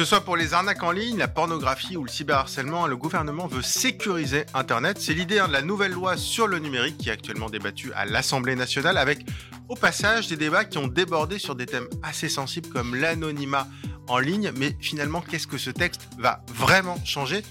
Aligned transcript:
ce 0.00 0.06
soit 0.06 0.22
pour 0.22 0.38
les 0.38 0.54
arnaques 0.54 0.82
en 0.82 0.92
ligne, 0.92 1.18
la 1.18 1.28
pornographie 1.28 1.98
ou 1.98 2.04
le 2.04 2.08
cyberharcèlement, 2.08 2.86
le 2.86 2.96
gouvernement 2.96 3.46
veut 3.46 3.60
sécuriser 3.60 4.46
Internet. 4.54 4.96
C'est 4.98 5.12
l'idée 5.12 5.38
hein, 5.38 5.46
de 5.46 5.52
la 5.52 5.60
nouvelle 5.60 5.92
loi 5.92 6.16
sur 6.16 6.46
le 6.46 6.58
numérique 6.58 6.96
qui 6.96 7.10
est 7.10 7.12
actuellement 7.12 7.50
débattue 7.50 7.92
à 7.94 8.06
l'Assemblée 8.06 8.56
nationale 8.56 8.96
avec 8.96 9.26
au 9.68 9.74
passage 9.74 10.26
des 10.26 10.36
débats 10.36 10.64
qui 10.64 10.78
ont 10.78 10.86
débordé 10.86 11.38
sur 11.38 11.54
des 11.54 11.66
thèmes 11.66 11.86
assez 12.02 12.30
sensibles 12.30 12.70
comme 12.70 12.94
l'anonymat 12.94 13.66
en 14.08 14.18
ligne. 14.18 14.52
Mais 14.56 14.74
finalement, 14.80 15.20
qu'est-ce 15.20 15.46
que 15.46 15.58
ce 15.58 15.68
texte 15.68 16.08
va 16.18 16.42
vraiment 16.48 16.96
changer? 17.04 17.42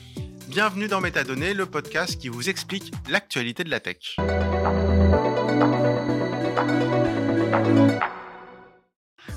Bienvenue 0.48 0.88
dans 0.88 1.02
Métadonnées, 1.02 1.54
le 1.54 1.68
podcast 1.68 2.20
qui 2.20 2.30
vous 2.30 2.50
explique 2.50 2.92
l'actualité 3.10 3.64
de 3.64 3.70
la 3.70 3.80
tech. 3.80 4.16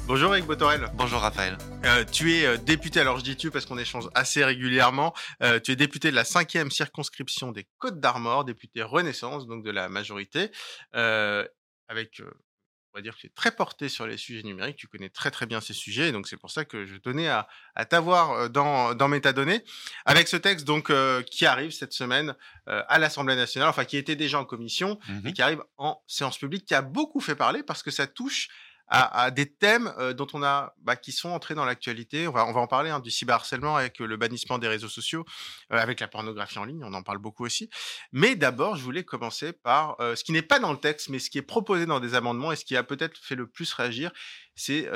Bonjour 0.06 0.34
Eric 0.34 0.46
Botorel. 0.46 0.90
Bonjour 0.94 1.20
Raphaël. 1.20 1.56
Euh, 1.84 2.04
tu 2.04 2.34
es 2.34 2.46
euh, 2.46 2.56
député, 2.56 3.00
alors 3.00 3.18
je 3.18 3.24
dis 3.24 3.36
tu 3.36 3.50
parce 3.50 3.66
qu'on 3.66 3.78
échange 3.78 4.08
assez 4.14 4.44
régulièrement, 4.44 5.14
euh, 5.42 5.60
tu 5.60 5.72
es 5.72 5.76
député 5.76 6.10
de 6.10 6.16
la 6.16 6.24
cinquième 6.24 6.70
circonscription 6.70 7.52
des 7.52 7.66
Côtes 7.78 8.00
d'Armor, 8.00 8.44
député 8.44 8.82
Renaissance, 8.82 9.46
donc 9.46 9.64
de 9.64 9.70
la 9.70 9.88
majorité, 9.88 10.50
avec, 10.92 12.22
on 12.22 12.98
va 12.98 13.02
dire 13.02 13.14
que 13.14 13.20
tu 13.20 13.26
es 13.26 13.32
très 13.34 13.50
porté 13.50 13.88
sur 13.88 14.06
les 14.06 14.16
sujets 14.16 14.42
numériques, 14.42 14.76
tu 14.76 14.86
connais 14.86 15.08
très 15.08 15.30
très 15.30 15.46
bien 15.46 15.60
ces 15.60 15.74
sujets, 15.74 16.10
donc 16.12 16.26
c'est 16.26 16.36
pour 16.36 16.50
ça 16.50 16.64
que 16.64 16.86
je 16.86 16.96
tenais 16.96 17.28
à, 17.28 17.46
t'avoir 17.88 18.50
dans, 18.50 18.94
dans 18.94 19.08
Métadonnées, 19.08 19.62
avec 20.04 20.28
ce 20.28 20.36
texte 20.36 20.66
donc 20.66 20.92
qui 21.24 21.46
arrive 21.46 21.70
cette 21.70 21.92
semaine 21.92 22.34
à 22.66 22.98
l'Assemblée 22.98 23.36
nationale, 23.36 23.68
enfin 23.68 23.84
qui 23.84 23.96
était 23.96 24.16
déjà 24.16 24.38
en 24.38 24.44
commission, 24.44 24.98
mmh 25.08 25.28
et 25.28 25.32
qui 25.32 25.42
arrive 25.42 25.62
en 25.76 26.02
séance 26.06 26.38
publique, 26.38 26.64
qui 26.64 26.74
a 26.74 26.82
beaucoup 26.82 27.20
fait 27.20 27.36
parler 27.36 27.62
parce 27.62 27.82
que 27.82 27.90
ça 27.90 28.06
touche 28.06 28.48
à, 28.94 29.30
des 29.30 29.52
thèmes 29.52 29.92
dont 30.16 30.26
on 30.34 30.42
a, 30.42 30.74
bah, 30.78 30.96
qui 30.96 31.12
sont 31.12 31.30
entrés 31.30 31.54
dans 31.54 31.64
l'actualité. 31.64 32.28
On 32.28 32.32
va, 32.32 32.46
on 32.46 32.52
va 32.52 32.60
en 32.60 32.66
parler 32.66 32.90
hein, 32.90 33.00
du 33.00 33.10
cyberharcèlement 33.10 33.76
avec 33.76 33.98
le 33.98 34.16
bannissement 34.16 34.58
des 34.58 34.68
réseaux 34.68 34.88
sociaux, 34.88 35.24
avec 35.70 36.00
la 36.00 36.08
pornographie 36.08 36.58
en 36.58 36.64
ligne. 36.64 36.84
On 36.84 36.92
en 36.92 37.02
parle 37.02 37.18
beaucoup 37.18 37.44
aussi. 37.44 37.70
Mais 38.12 38.36
d'abord, 38.36 38.76
je 38.76 38.82
voulais 38.82 39.04
commencer 39.04 39.52
par 39.52 39.96
ce 39.98 40.22
qui 40.22 40.32
n'est 40.32 40.42
pas 40.42 40.58
dans 40.58 40.72
le 40.72 40.78
texte, 40.78 41.08
mais 41.08 41.18
ce 41.18 41.30
qui 41.30 41.38
est 41.38 41.42
proposé 41.42 41.86
dans 41.86 42.00
des 42.00 42.14
amendements 42.14 42.52
et 42.52 42.56
ce 42.56 42.64
qui 42.64 42.76
a 42.76 42.82
peut-être 42.82 43.16
fait 43.18 43.34
le 43.34 43.46
plus 43.46 43.72
réagir, 43.72 44.12
c'est 44.54 44.88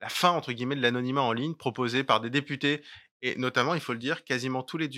la 0.00 0.08
fin 0.08 0.30
entre 0.30 0.52
guillemets 0.52 0.76
de 0.76 0.82
l'anonymat 0.82 1.22
en 1.22 1.32
ligne 1.32 1.54
proposé 1.54 2.04
par 2.04 2.20
des 2.20 2.30
députés 2.30 2.82
et 3.22 3.36
notamment, 3.36 3.74
il 3.74 3.80
faut 3.80 3.92
le 3.92 3.98
dire, 3.98 4.24
quasiment 4.24 4.62
tous 4.62 4.78
les, 4.78 4.88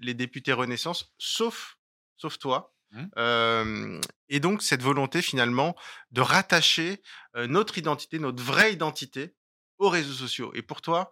les 0.00 0.14
députés 0.14 0.52
Renaissance, 0.52 1.12
sauf, 1.18 1.78
sauf 2.16 2.38
toi, 2.38 2.75
Mmh. 2.96 4.00
et 4.28 4.40
donc 4.40 4.62
cette 4.62 4.82
volonté 4.82 5.20
finalement 5.20 5.76
de 6.10 6.22
rattacher 6.22 7.02
notre 7.34 7.76
identité, 7.78 8.18
notre 8.18 8.42
vraie 8.42 8.72
identité 8.72 9.34
aux 9.78 9.90
réseaux 9.90 10.14
sociaux. 10.14 10.50
Et 10.54 10.62
pour 10.62 10.80
toi, 10.80 11.10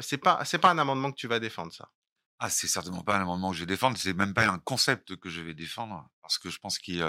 c'est 0.00 0.18
pas 0.18 0.44
c'est 0.44 0.58
pas 0.58 0.70
un 0.70 0.78
amendement 0.78 1.10
que 1.10 1.16
tu 1.16 1.28
vas 1.28 1.38
défendre 1.38 1.72
ça? 1.72 1.90
Ah, 2.38 2.50
c'est 2.50 2.68
certainement 2.68 3.02
pas 3.02 3.16
un 3.16 3.22
amendement 3.22 3.50
que 3.50 3.56
je 3.56 3.60
vais 3.62 3.66
défendre, 3.66 3.96
c'est 3.96 4.12
même 4.12 4.34
pas 4.34 4.46
un 4.46 4.58
concept 4.58 5.16
que 5.16 5.30
je 5.30 5.40
vais 5.40 5.54
défendre, 5.54 6.06
parce 6.20 6.36
que 6.36 6.50
je 6.50 6.58
pense 6.58 6.78
qu'il 6.78 7.02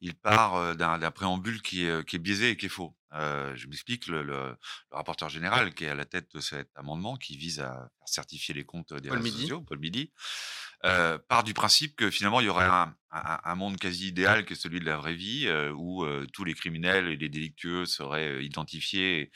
il 0.00 0.14
part 0.16 0.74
d'un 0.74 1.10
préambule 1.12 1.62
qui 1.62 1.84
est, 1.84 2.04
qui 2.04 2.16
est 2.16 2.18
biaisé 2.18 2.50
et 2.50 2.56
qui 2.56 2.66
est 2.66 2.70
faux. 2.70 2.96
je 3.12 3.66
m'explique, 3.68 4.08
le, 4.08 4.24
le, 4.24 4.56
rapporteur 4.90 5.28
général 5.28 5.72
qui 5.72 5.84
est 5.84 5.88
à 5.88 5.94
la 5.94 6.04
tête 6.04 6.34
de 6.34 6.40
cet 6.40 6.68
amendement, 6.74 7.16
qui 7.16 7.36
vise 7.36 7.60
à 7.60 7.90
certifier 8.06 8.54
les 8.54 8.64
comptes 8.64 8.92
des 8.92 9.08
réseaux 9.08 9.38
sociaux, 9.38 9.60
Paul 9.60 9.78
Midi, 9.78 10.12
euh, 10.86 11.18
part 11.18 11.42
du 11.42 11.52
principe 11.52 11.96
que 11.96 12.10
finalement 12.10 12.40
il 12.40 12.46
y 12.46 12.48
aurait 12.48 12.66
un, 12.66 12.94
un, 13.10 13.54
monde 13.56 13.76
quasi 13.76 14.06
idéal 14.06 14.44
que 14.44 14.54
celui 14.54 14.78
de 14.78 14.84
la 14.84 14.96
vraie 14.96 15.14
vie, 15.14 15.48
euh, 15.48 15.72
où 15.72 16.04
euh, 16.04 16.26
tous 16.32 16.44
les 16.44 16.54
criminels 16.54 17.08
et 17.08 17.16
les 17.16 17.28
délictueux 17.28 17.86
seraient 17.86 18.44
identifiés 18.44 19.32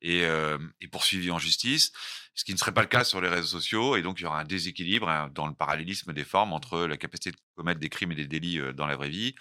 et, 0.00 0.20
et, 0.22 0.88
poursuivis 0.88 1.30
en 1.30 1.38
justice, 1.38 1.92
ce 2.34 2.44
qui 2.44 2.52
ne 2.52 2.58
serait 2.58 2.72
pas 2.72 2.80
le 2.80 2.86
cas 2.86 3.04
sur 3.04 3.20
les 3.20 3.28
réseaux 3.28 3.58
sociaux, 3.58 3.96
et 3.96 4.02
donc 4.02 4.18
il 4.18 4.22
y 4.22 4.26
aura 4.26 4.40
un 4.40 4.44
déséquilibre 4.44 5.08
hein, 5.10 5.30
dans 5.34 5.46
le 5.46 5.54
parallélisme 5.54 6.14
des 6.14 6.24
formes 6.24 6.54
entre 6.54 6.86
la 6.86 6.96
capacité 6.96 7.32
de 7.32 7.36
commettre 7.54 7.80
des 7.80 7.90
crimes 7.90 8.12
et 8.12 8.16
des 8.16 8.26
délits 8.26 8.60
dans 8.74 8.86
la 8.86 8.96
vraie 8.96 9.10
vie 9.10 9.34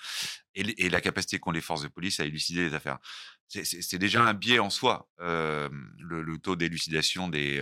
et, 0.56 0.86
et 0.86 0.89
la 0.89 1.00
capacité 1.00 1.40
qu'ont 1.40 1.52
les 1.52 1.62
forces 1.62 1.84
de 1.84 1.88
police 1.88 2.19
à 2.19 2.25
élucider 2.25 2.68
les 2.68 2.73
affaires. 2.73 3.00
C'est 3.47 4.00
déjà 4.00 4.23
un 4.23 4.34
biais 4.34 4.59
en 4.59 4.69
soi, 4.69 5.07
le, 5.19 5.69
le, 6.00 6.38
taux 6.40 6.56
d'élucidation 6.56 7.28
des 7.28 7.62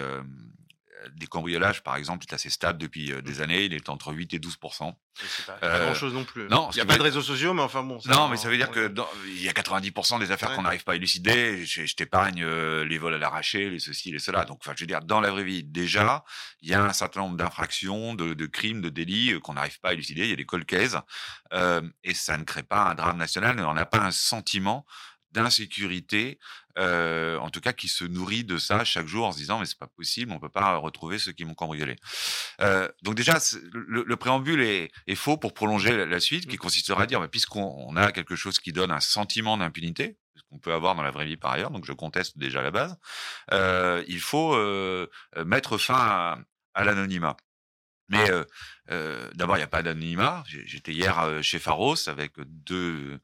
des 1.16 1.28
cambriolages, 1.28 1.84
par 1.84 1.95
exemple, 1.95 2.25
est 2.29 2.34
assez 2.34 2.50
stable 2.50 2.79
depuis 2.79 3.12
des 3.23 3.39
mmh. 3.39 3.41
années. 3.41 3.66
Il 3.66 3.73
est 3.73 3.89
entre 3.89 4.13
8 4.13 4.34
et 4.34 4.39
12% 4.39 4.94
C'est 5.16 5.45
pas, 5.45 5.53
pas 5.53 5.79
grand 5.79 5.94
chose 5.94 6.13
non 6.13 6.23
plus. 6.23 6.47
Non, 6.47 6.69
il 6.72 6.75
n'y 6.75 6.81
a 6.81 6.85
pas 6.85 6.97
de 6.97 7.03
réseaux 7.03 7.22
sociaux, 7.22 7.53
mais 7.53 7.62
enfin 7.62 7.84
bon. 7.84 8.00
non, 8.06 8.28
mais 8.28 8.38
ça 8.38 8.50
veut 8.50 8.57
dire 8.57 8.72
que 8.72 8.94
il 9.28 9.41
y 9.41 9.50
a 9.50 9.53
90% 9.53 10.19
des 10.19 10.31
affaires 10.31 10.56
qu'on 10.56 10.63
n'arrive 10.63 10.84
pas 10.84 10.94
à 10.94 10.95
élucider. 10.95 11.66
Je, 11.66 11.95
t'épargne 11.95 12.45
les 12.45 12.97
vols 12.97 13.16
à 13.16 13.17
l'arraché, 13.17 13.69
les 13.69 13.79
ceci, 13.79 14.11
les 14.11 14.19
cela. 14.19 14.45
Donc, 14.45 14.59
enfin, 14.61 14.73
je 14.75 14.81
veux 14.84 14.88
dire, 14.88 15.01
dans 15.01 15.22
la 15.22 15.31
vraie 15.31 15.44
vie, 15.44 15.63
déjà, 15.63 16.23
il 16.61 16.69
y 16.69 16.73
a 16.73 16.84
un 16.84 16.94
certain 16.94 17.22
nombre 17.22 17.38
d'infractions, 17.38 18.16
de, 18.16 18.45
crimes, 18.45 18.81
de 18.81 18.90
délits 18.90 19.40
qu'on 19.41 19.53
n'arrive 19.53 19.79
pas 19.79 19.90
à 19.90 19.94
élucider. 19.94 20.23
Il 20.23 20.29
y 20.29 20.34
a 20.34 20.38
des 20.38 20.45
colcaises. 20.45 21.00
et 21.51 22.13
ça 22.13 22.38
ne 22.38 22.44
crée 22.44 22.63
pas 22.63 22.84
un 22.84 22.95
drame 22.95 23.17
national. 23.17 23.59
On 23.59 23.73
n'a 23.73 23.85
pas 23.85 24.00
un 24.00 24.11
sentiment 24.11 24.85
d'insécurité, 25.31 26.39
euh, 26.77 27.37
en 27.39 27.49
tout 27.49 27.61
cas 27.61 27.73
qui 27.73 27.87
se 27.87 28.03
nourrit 28.03 28.43
de 28.43 28.57
ça 28.57 28.83
chaque 28.83 29.07
jour 29.07 29.25
en 29.25 29.31
se 29.31 29.37
disant 29.37 29.59
mais 29.59 29.65
c'est 29.65 29.77
pas 29.77 29.87
possible, 29.87 30.31
on 30.31 30.39
peut 30.39 30.49
pas 30.49 30.75
retrouver 30.77 31.19
ceux 31.19 31.31
qui 31.31 31.45
m'ont 31.45 31.53
cambriolé. 31.53 31.95
Euh, 32.61 32.87
donc 33.01 33.15
déjà 33.15 33.39
le, 33.73 34.15
préambule 34.15 34.61
est, 34.61 35.15
faux 35.15 35.37
pour 35.37 35.53
prolonger 35.53 36.05
la, 36.05 36.19
suite, 36.19 36.47
qui 36.47 36.55
mmh. 36.55 36.59
consistera 36.59 37.03
à 37.03 37.05
dire 37.05 37.27
puisqu'on 37.29 37.95
a 37.95 38.11
quelque 38.11 38.35
chose 38.35 38.59
qui 38.59 38.71
donne 38.71 38.91
un 38.91 38.99
sentiment 38.99 39.57
d'impunité, 39.57 40.17
qu'on 40.49 40.59
peut 40.59 40.73
avoir 40.73 40.95
dans 40.95 41.03
la 41.03 41.11
vraie 41.11 41.25
vie 41.25 41.37
par 41.37 41.51
ailleurs, 41.51 41.71
donc 41.71 41.85
je 41.85 41.93
conteste 41.93 42.37
déjà 42.37 42.61
la 42.61 42.71
base, 42.71 42.97
euh, 43.51 44.03
il 44.07 44.19
faut 44.19 44.55
mettre 45.45 45.77
fin 45.77 46.43
à 46.73 46.83
l'anonymat. 46.83 47.37
Mais 48.11 48.29
d'abord, 49.35 49.55
il 49.55 49.59
n'y 49.59 49.63
a 49.63 49.67
pas 49.67 49.81
d'anonymat. 49.83 50.44
J'étais 50.45 50.91
hier 50.91 51.39
chez 51.41 51.59
Pharos 51.59 52.09
avec 52.09 52.33
deux 52.39 53.19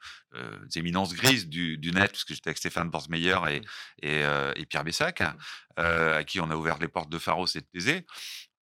éminences 0.76 1.14
grises 1.14 1.48
du, 1.48 1.92
net, 1.94 2.12
parce 2.12 2.24
que 2.24 2.34
j'étais 2.34 2.50
avec 2.50 2.58
Stéphane 2.58 2.90
Borsmeyer 2.90 3.38
et, 3.50 3.62
et, 4.02 4.66
Pierre 4.66 4.84
Bessac, 4.84 5.22
mmh. 5.22 5.36
à 5.78 6.24
qui 6.24 6.40
on 6.40 6.50
a 6.50 6.56
ouvert 6.56 6.78
les 6.80 6.88
portes 6.88 7.10
de 7.10 7.20
Pharos 7.20 7.48
et 7.56 7.60
de 7.60 7.66
Thésée. 7.66 8.06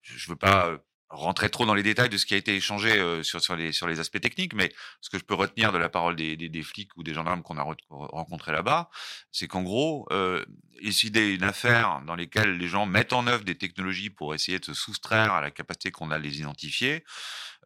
Je 0.02 0.14
ne 0.14 0.32
veux 0.32 0.36
pas 0.36 0.78
rentrer 1.08 1.50
trop 1.50 1.66
dans 1.66 1.74
les 1.74 1.82
détails 1.82 2.08
de 2.08 2.16
ce 2.16 2.26
qui 2.26 2.34
a 2.34 2.36
été 2.36 2.54
échangé 2.56 3.22
sur, 3.22 3.40
sur, 3.40 3.56
les, 3.56 3.72
sur 3.72 3.86
les 3.86 4.00
aspects 4.00 4.20
techniques, 4.20 4.54
mais 4.54 4.72
ce 5.00 5.10
que 5.10 5.18
je 5.18 5.24
peux 5.24 5.34
retenir 5.34 5.72
de 5.72 5.78
la 5.78 5.88
parole 5.88 6.16
des, 6.16 6.36
des, 6.36 6.62
flics 6.62 6.96
ou 6.96 7.02
des 7.02 7.14
gendarmes 7.14 7.42
qu'on 7.42 7.58
a 7.58 7.76
rencontrés 7.88 8.52
là-bas, 8.52 8.90
c'est 9.30 9.46
qu'en 9.46 9.62
gros, 9.62 10.06
euh, 10.10 10.44
élucider 10.80 11.34
une 11.34 11.44
affaire 11.44 12.02
dans 12.06 12.16
laquelle 12.16 12.56
les 12.56 12.68
gens 12.68 12.86
mettent 12.86 13.12
en 13.12 13.26
œuvre 13.26 13.44
des 13.44 13.56
technologies 13.56 14.10
pour 14.10 14.34
essayer 14.34 14.58
de 14.58 14.64
se 14.64 14.74
soustraire 14.74 15.32
à 15.32 15.40
la 15.40 15.50
capacité 15.50 15.90
qu'on 15.90 16.10
a 16.10 16.18
de 16.18 16.24
les 16.24 16.38
identifier, 16.40 17.04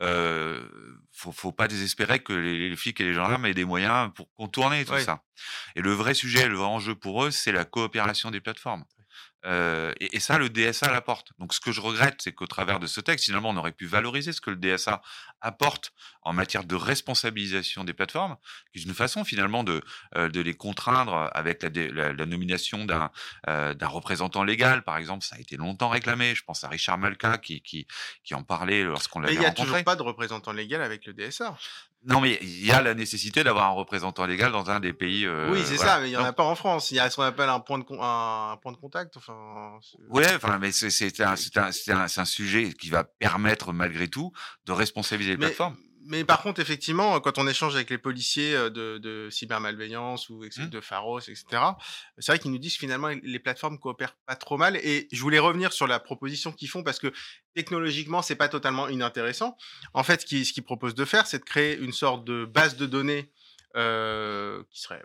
euh, 0.03 0.67
faut, 1.12 1.33
faut 1.33 1.53
pas 1.53 1.69
désespérer 1.69 2.21
que 2.21 2.33
les, 2.33 2.75
flics 2.77 3.01
et 3.01 3.05
les 3.05 3.15
gendarmes 3.15 3.47
aient 3.47 3.55
des 3.55 3.65
moyens 3.65 4.11
pour 4.15 4.33
contourner 4.34 4.84
tout 4.84 4.99
ça. 4.99 5.22
Et 5.77 5.81
le 5.81 5.93
vrai 5.93 6.15
sujet, 6.15 6.49
le 6.49 6.57
vrai 6.57 6.67
enjeu 6.67 6.95
pour 6.95 7.25
eux, 7.25 7.31
c'est 7.31 7.53
la 7.53 7.65
coopération 7.65 8.31
des 8.31 8.41
plateformes 8.41 8.84
et, 9.45 10.21
ça, 10.21 10.39
le 10.39 10.51
DSA 10.51 10.91
l'apporte. 10.91 11.33
Donc, 11.39 11.55
ce 11.55 11.61
que 11.61 11.73
je 11.73 11.81
regrette, 11.81 12.21
c'est 12.23 12.33
qu'au 12.33 12.47
travers 12.47 12.78
de 12.78 12.87
ce 12.87 13.01
texte, 13.01 13.25
finalement, 13.27 13.51
on 13.51 13.56
aurait 13.56 13.73
pu 13.73 13.87
valoriser 13.87 14.33
ce 14.33 14.41
que 14.41 14.51
le 14.51 14.56
DSA 14.56 15.03
apporte 15.41 15.93
en 16.23 16.33
matière 16.33 16.65
de 16.65 16.75
responsabilisation 16.75 17.84
des 17.84 17.95
plateformes, 17.95 18.37
qui 18.73 18.81
est 18.81 18.83
une 18.83 18.95
façon 18.95 19.25
finalement 19.25 19.65
de, 19.65 19.83
de 20.17 20.41
les 20.41 20.55
contraindre 20.55 21.31
avec 21.33 21.62
la, 21.62 22.12
la, 22.12 22.27
nomination 22.27 22.84
d'un 22.84 23.11
représentant 23.87 24.45
légal, 24.45 24.83
par 24.83 24.99
exemple. 24.99 25.25
Ça 25.25 25.37
a 25.37 25.39
été 25.39 25.57
longtemps 25.57 25.89
réclamé. 25.89 26.34
Je 26.34 26.45
pense 26.45 26.65
à 26.65 26.69
Richard 26.69 26.99
Malka 26.99 27.39
qui, 27.39 27.62
qui, 27.62 27.87
qui 28.25 28.34
en 28.34 28.43
parlait 28.43 28.83
lorsqu'on 28.84 29.21
l'avait 29.21 29.37
rencontré. 29.37 29.53
Mais 29.53 29.59
il 29.59 29.62
n'y 29.62 29.62
a 29.62 29.65
toujours 29.65 29.84
pas 29.84 29.97
de 29.97 30.03
représentant 30.03 30.53
légal 30.53 30.83
avec 30.83 31.07
le 31.07 31.12
DSA. 31.12 31.57
Non, 32.05 32.21
mais 32.21 32.38
il 32.41 32.65
y 32.65 32.72
a 32.72 32.81
la 32.81 32.94
nécessité 32.94 33.44
d'avoir 33.44 33.66
un 33.66 33.72
représentant 33.72 34.25
légal 34.25 34.53
dans 34.53 34.71
un 34.71 34.81
des 34.81 34.94
pays. 34.94 35.27
Euh, 35.27 35.50
oui, 35.53 35.61
c'est 35.66 35.77
ça, 35.77 36.00
mais 36.00 36.09
il 36.09 36.11
n'y 36.11 36.16
en 36.16 36.25
a 36.25 36.33
pas 36.33 36.44
en 36.44 36.55
France. 36.55 36.91
Il 36.91 36.94
y 36.94 36.99
a 36.99 37.11
ce 37.11 37.16
qu'on 37.16 37.22
appelle 37.22 37.50
un 37.50 37.61
point 37.61 37.78
de, 37.78 37.84
un, 38.00 38.56
point 38.56 38.72
de 38.72 38.78
contact. 38.78 39.19
Enfin, 39.19 39.78
ouais, 40.09 40.34
enfin, 40.34 40.59
mais 40.59 40.72
c'est 40.72 41.21
un, 41.21 41.34
un, 41.34 41.71
un, 41.89 42.06
un, 42.16 42.24
sujet 42.24 42.72
qui 42.72 42.89
va 42.89 43.04
permettre, 43.04 43.74
malgré 43.74 44.09
tout, 44.09 44.33
de 44.65 44.72
responsabiliser 44.72 45.33
les 45.33 45.39
plateformes 45.39 45.77
mais 46.02 46.24
par 46.24 46.42
contre, 46.42 46.60
effectivement, 46.60 47.20
quand 47.20 47.38
on 47.38 47.47
échange 47.47 47.74
avec 47.74 47.91
les 47.91 47.98
policiers 47.98 48.54
euh, 48.54 48.70
de, 48.70 48.98
de 48.98 49.28
cybermalveillance 49.30 50.28
ou 50.30 50.42
mmh. 50.44 50.68
de 50.68 50.80
Pharos, 50.80 51.20
etc., 51.20 51.44
c'est 52.18 52.32
vrai 52.32 52.38
qu'ils 52.38 52.50
nous 52.50 52.58
disent 52.58 52.74
que 52.74 52.80
finalement 52.80 53.08
les 53.08 53.38
plateformes 53.38 53.78
coopèrent 53.78 54.16
pas 54.26 54.36
trop 54.36 54.56
mal. 54.56 54.76
Et 54.76 55.08
je 55.12 55.20
voulais 55.20 55.38
revenir 55.38 55.72
sur 55.72 55.86
la 55.86 56.00
proposition 56.00 56.52
qu'ils 56.52 56.68
font 56.68 56.82
parce 56.82 56.98
que 56.98 57.12
technologiquement, 57.54 58.22
c'est 58.22 58.36
pas 58.36 58.48
totalement 58.48 58.88
inintéressant. 58.88 59.56
En 59.92 60.02
fait, 60.02 60.22
ce 60.22 60.26
qu'ils 60.26 60.47
ce 60.47 60.60
proposent 60.60 60.94
de 60.94 61.04
faire, 61.04 61.26
c'est 61.26 61.38
de 61.38 61.44
créer 61.44 61.78
une 61.78 61.92
sorte 61.92 62.24
de 62.24 62.44
base 62.44 62.76
de 62.76 62.86
données 62.86 63.30
euh, 63.76 64.62
qui 64.70 64.80
serait 64.80 65.02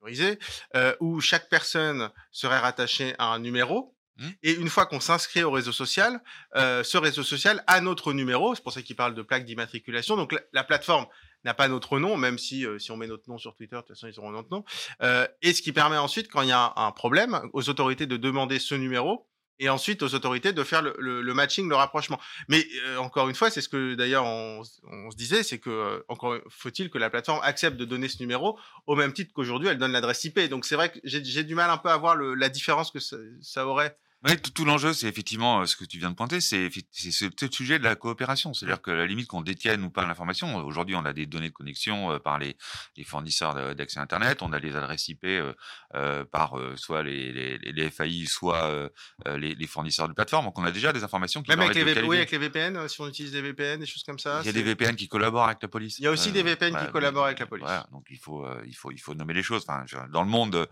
autorisée, 0.00 0.38
euh, 0.76 0.94
où 1.00 1.20
chaque 1.20 1.48
personne 1.48 2.10
serait 2.30 2.58
rattachée 2.58 3.14
à 3.18 3.26
un 3.26 3.38
numéro. 3.38 3.97
Et 4.42 4.52
une 4.52 4.68
fois 4.68 4.86
qu'on 4.86 5.00
s'inscrit 5.00 5.42
au 5.42 5.50
réseau 5.50 5.72
social, 5.72 6.20
euh, 6.56 6.82
ce 6.82 6.98
réseau 6.98 7.22
social 7.22 7.62
a 7.66 7.80
notre 7.80 8.12
numéro. 8.12 8.54
C'est 8.54 8.62
pour 8.62 8.72
ça 8.72 8.82
qu'il 8.82 8.96
parle 8.96 9.14
de 9.14 9.22
plaque 9.22 9.44
d'immatriculation. 9.44 10.16
Donc 10.16 10.34
la, 10.52 10.64
plateforme 10.64 11.06
n'a 11.44 11.54
pas 11.54 11.68
notre 11.68 11.98
nom, 11.98 12.16
même 12.16 12.38
si 12.38 12.66
euh, 12.66 12.78
si 12.78 12.90
on 12.90 12.96
met 12.96 13.06
notre 13.06 13.28
nom 13.28 13.38
sur 13.38 13.54
Twitter, 13.54 13.76
de 13.76 13.80
toute 13.82 13.96
façon 13.96 14.08
ils 14.08 14.18
auront 14.18 14.32
notre 14.32 14.50
nom. 14.50 14.64
Euh, 15.02 15.26
et 15.42 15.52
ce 15.52 15.62
qui 15.62 15.72
permet 15.72 15.96
ensuite, 15.96 16.28
quand 16.28 16.42
il 16.42 16.48
y 16.48 16.52
a 16.52 16.72
un, 16.76 16.92
problème, 16.92 17.40
aux 17.52 17.68
autorités 17.68 18.06
de 18.06 18.16
demander 18.16 18.58
ce 18.58 18.74
numéro 18.74 19.28
et 19.60 19.68
ensuite 19.68 20.04
aux 20.04 20.14
autorités 20.14 20.52
de 20.52 20.62
faire 20.62 20.82
le, 20.82 21.34
matching, 21.34 21.68
le 21.68 21.74
rapprochement. 21.74 22.20
Mais 22.46 22.64
encore 22.98 23.28
une 23.28 23.34
fois, 23.34 23.50
c'est 23.50 23.60
ce 23.60 23.68
que 23.68 23.96
d'ailleurs 23.96 24.24
on, 24.24 24.62
se 24.62 25.16
disait, 25.16 25.42
c'est 25.42 25.58
que 25.58 26.04
encore 26.06 26.36
faut-il 26.48 26.90
que 26.90 26.98
la 26.98 27.10
plateforme 27.10 27.40
accepte 27.42 27.76
de 27.76 27.84
donner 27.84 28.08
ce 28.08 28.20
numéro 28.20 28.56
au 28.86 28.94
même 28.94 29.12
titre 29.12 29.32
qu'aujourd'hui 29.32 29.68
elle 29.68 29.78
donne 29.78 29.90
l'adresse 29.90 30.22
IP. 30.24 30.38
Donc 30.48 30.64
c'est 30.64 30.76
vrai 30.76 30.92
que 30.92 31.00
j'ai 31.02 31.42
du 31.42 31.56
mal 31.56 31.70
un 31.70 31.78
peu 31.78 31.88
à 31.88 31.96
voir 31.96 32.16
la 32.16 32.48
différence 32.48 32.92
que 32.92 33.00
ça 33.00 33.66
aurait 33.66 33.96
oui, 34.24 34.36
tout, 34.36 34.64
l'enjeu, 34.64 34.92
c'est 34.92 35.06
effectivement 35.06 35.64
ce 35.64 35.76
que 35.76 35.84
tu 35.84 35.98
viens 35.98 36.10
de 36.10 36.16
pointer, 36.16 36.40
c'est 36.40 36.68
ce 36.90 37.28
sujet 37.52 37.78
de 37.78 37.84
la 37.84 37.94
coopération. 37.94 38.52
C'est-à-dire 38.52 38.82
que 38.82 38.90
la 38.90 39.06
limite 39.06 39.28
qu'on 39.28 39.42
détienne 39.42 39.84
ou 39.84 39.90
pas 39.90 40.04
l'information, 40.04 40.56
aujourd'hui, 40.56 40.96
on 40.96 41.04
a 41.04 41.12
des 41.12 41.26
données 41.26 41.50
de 41.50 41.54
connexion 41.54 42.18
par 42.18 42.40
les, 42.40 42.56
les 42.96 43.04
fournisseurs 43.04 43.76
d'accès 43.76 44.00
Internet, 44.00 44.42
on 44.42 44.52
a 44.52 44.58
les 44.58 44.74
adresses 44.74 45.06
IP 45.06 45.24
euh, 45.24 46.24
par 46.24 46.56
soit 46.74 47.04
les, 47.04 47.32
les, 47.32 47.58
les, 47.58 47.90
FAI, 47.90 48.26
soit 48.26 48.90
les, 49.24 49.54
les, 49.54 49.66
fournisseurs 49.68 50.08
de 50.08 50.14
plateformes. 50.14 50.46
Donc, 50.46 50.58
on 50.58 50.64
a 50.64 50.72
déjà 50.72 50.92
des 50.92 51.04
informations 51.04 51.40
qui 51.42 51.50
Même 51.50 51.60
avec 51.60 51.76
les, 51.76 52.02
oui, 52.02 52.16
avec 52.16 52.32
les 52.32 52.38
VPN, 52.38 52.88
si 52.88 53.00
on 53.00 53.06
utilise 53.06 53.30
des 53.30 53.40
VPN, 53.42 53.78
des 53.78 53.86
choses 53.86 54.02
comme 54.02 54.18
ça. 54.18 54.40
Il 54.42 54.46
y 54.46 54.50
a 54.50 54.52
des 54.52 54.64
VPN 54.64 54.96
qui 54.96 55.06
collaborent 55.06 55.46
avec 55.46 55.62
la 55.62 55.68
police. 55.68 56.00
Il 56.00 56.04
y 56.04 56.08
a 56.08 56.10
aussi 56.10 56.32
des 56.32 56.42
VPN 56.42 56.76
qui 56.76 56.90
collaborent 56.90 57.26
avec 57.26 57.38
la 57.38 57.46
police. 57.46 57.64
Voilà, 57.64 57.86
donc 57.92 58.04
il 58.10 58.18
faut, 58.18 58.44
il 58.66 58.74
faut, 58.74 58.90
il 58.90 58.98
faut 58.98 59.14
nommer 59.14 59.34
les 59.34 59.44
choses. 59.44 59.64
Enfin, 59.68 59.84
dans 60.10 60.24
le 60.24 60.28
monde 60.28 60.68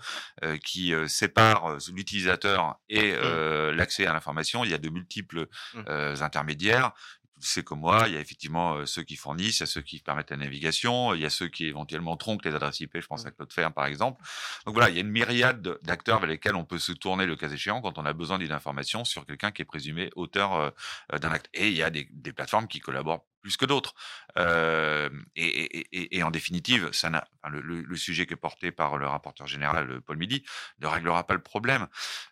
qui 0.64 0.92
sépare 1.06 1.76
l'utilisateur 1.92 2.80
et 2.88 3.12
mmh. 3.12 3.35
Euh, 3.36 3.72
l'accès 3.72 4.06
à 4.06 4.12
l'information, 4.12 4.64
il 4.64 4.70
y 4.70 4.74
a 4.74 4.78
de 4.78 4.88
multiples 4.88 5.46
mmh. 5.74 5.80
Euh, 7.36 7.40
c'est 7.40 7.62
comme 7.62 7.80
moi, 7.80 8.04
il 8.06 8.14
y 8.14 8.16
a 8.16 8.20
effectivement 8.20 8.74
euh, 8.74 8.86
ceux 8.86 9.02
qui 9.02 9.16
fournissent, 9.16 9.58
il 9.58 9.60
y 9.60 9.62
a 9.64 9.66
ceux 9.66 9.82
qui 9.82 10.00
permettent 10.00 10.30
la 10.30 10.36
navigation, 10.36 11.14
il 11.14 11.20
y 11.20 11.26
a 11.26 11.30
ceux 11.30 11.48
qui 11.48 11.66
éventuellement 11.66 12.16
tronquent 12.16 12.44
les 12.44 12.54
adresses 12.54 12.80
IP, 12.80 13.00
je 13.00 13.06
pense 13.06 13.26
à 13.26 13.30
Claude 13.30 13.52
Fer 13.52 13.72
par 13.72 13.86
exemple. 13.86 14.22
Donc 14.64 14.74
voilà, 14.74 14.90
il 14.90 14.94
y 14.96 14.98
a 14.98 15.02
une 15.02 15.10
myriade 15.10 15.78
d'acteurs 15.82 16.20
vers 16.20 16.28
lesquels 16.28 16.56
on 16.56 16.64
peut 16.64 16.78
se 16.78 16.92
tourner 16.92 17.26
le 17.26 17.36
cas 17.36 17.48
échéant 17.48 17.80
quand 17.80 17.98
on 17.98 18.06
a 18.06 18.12
besoin 18.12 18.38
d'une 18.38 18.52
information 18.52 19.04
sur 19.04 19.26
quelqu'un 19.26 19.50
qui 19.50 19.62
est 19.62 19.66
présumé 19.66 20.10
auteur 20.16 20.72
d'un 21.12 21.30
acte. 21.30 21.48
Et 21.54 21.68
il 21.68 21.76
y 21.76 21.82
a 21.82 21.90
des, 21.90 22.06
plateformes 22.32 22.68
qui 22.68 22.80
collaborent 22.80 23.24
plus 23.40 23.56
que 23.56 23.64
d'autres. 23.64 23.94
et, 25.36 26.22
en 26.22 26.30
définitive, 26.30 26.90
ça 26.92 27.10
le, 27.48 27.60
le, 27.60 27.96
sujet 27.96 28.26
qui 28.26 28.34
est 28.34 28.36
porté 28.36 28.72
par 28.72 28.98
le 28.98 29.06
rapporteur 29.06 29.46
général 29.46 30.00
Paul 30.02 30.16
Midi 30.16 30.44
ne 30.80 30.86
réglera 30.86 31.26
pas 31.26 31.34
le 31.34 31.42
problème. 31.42 31.86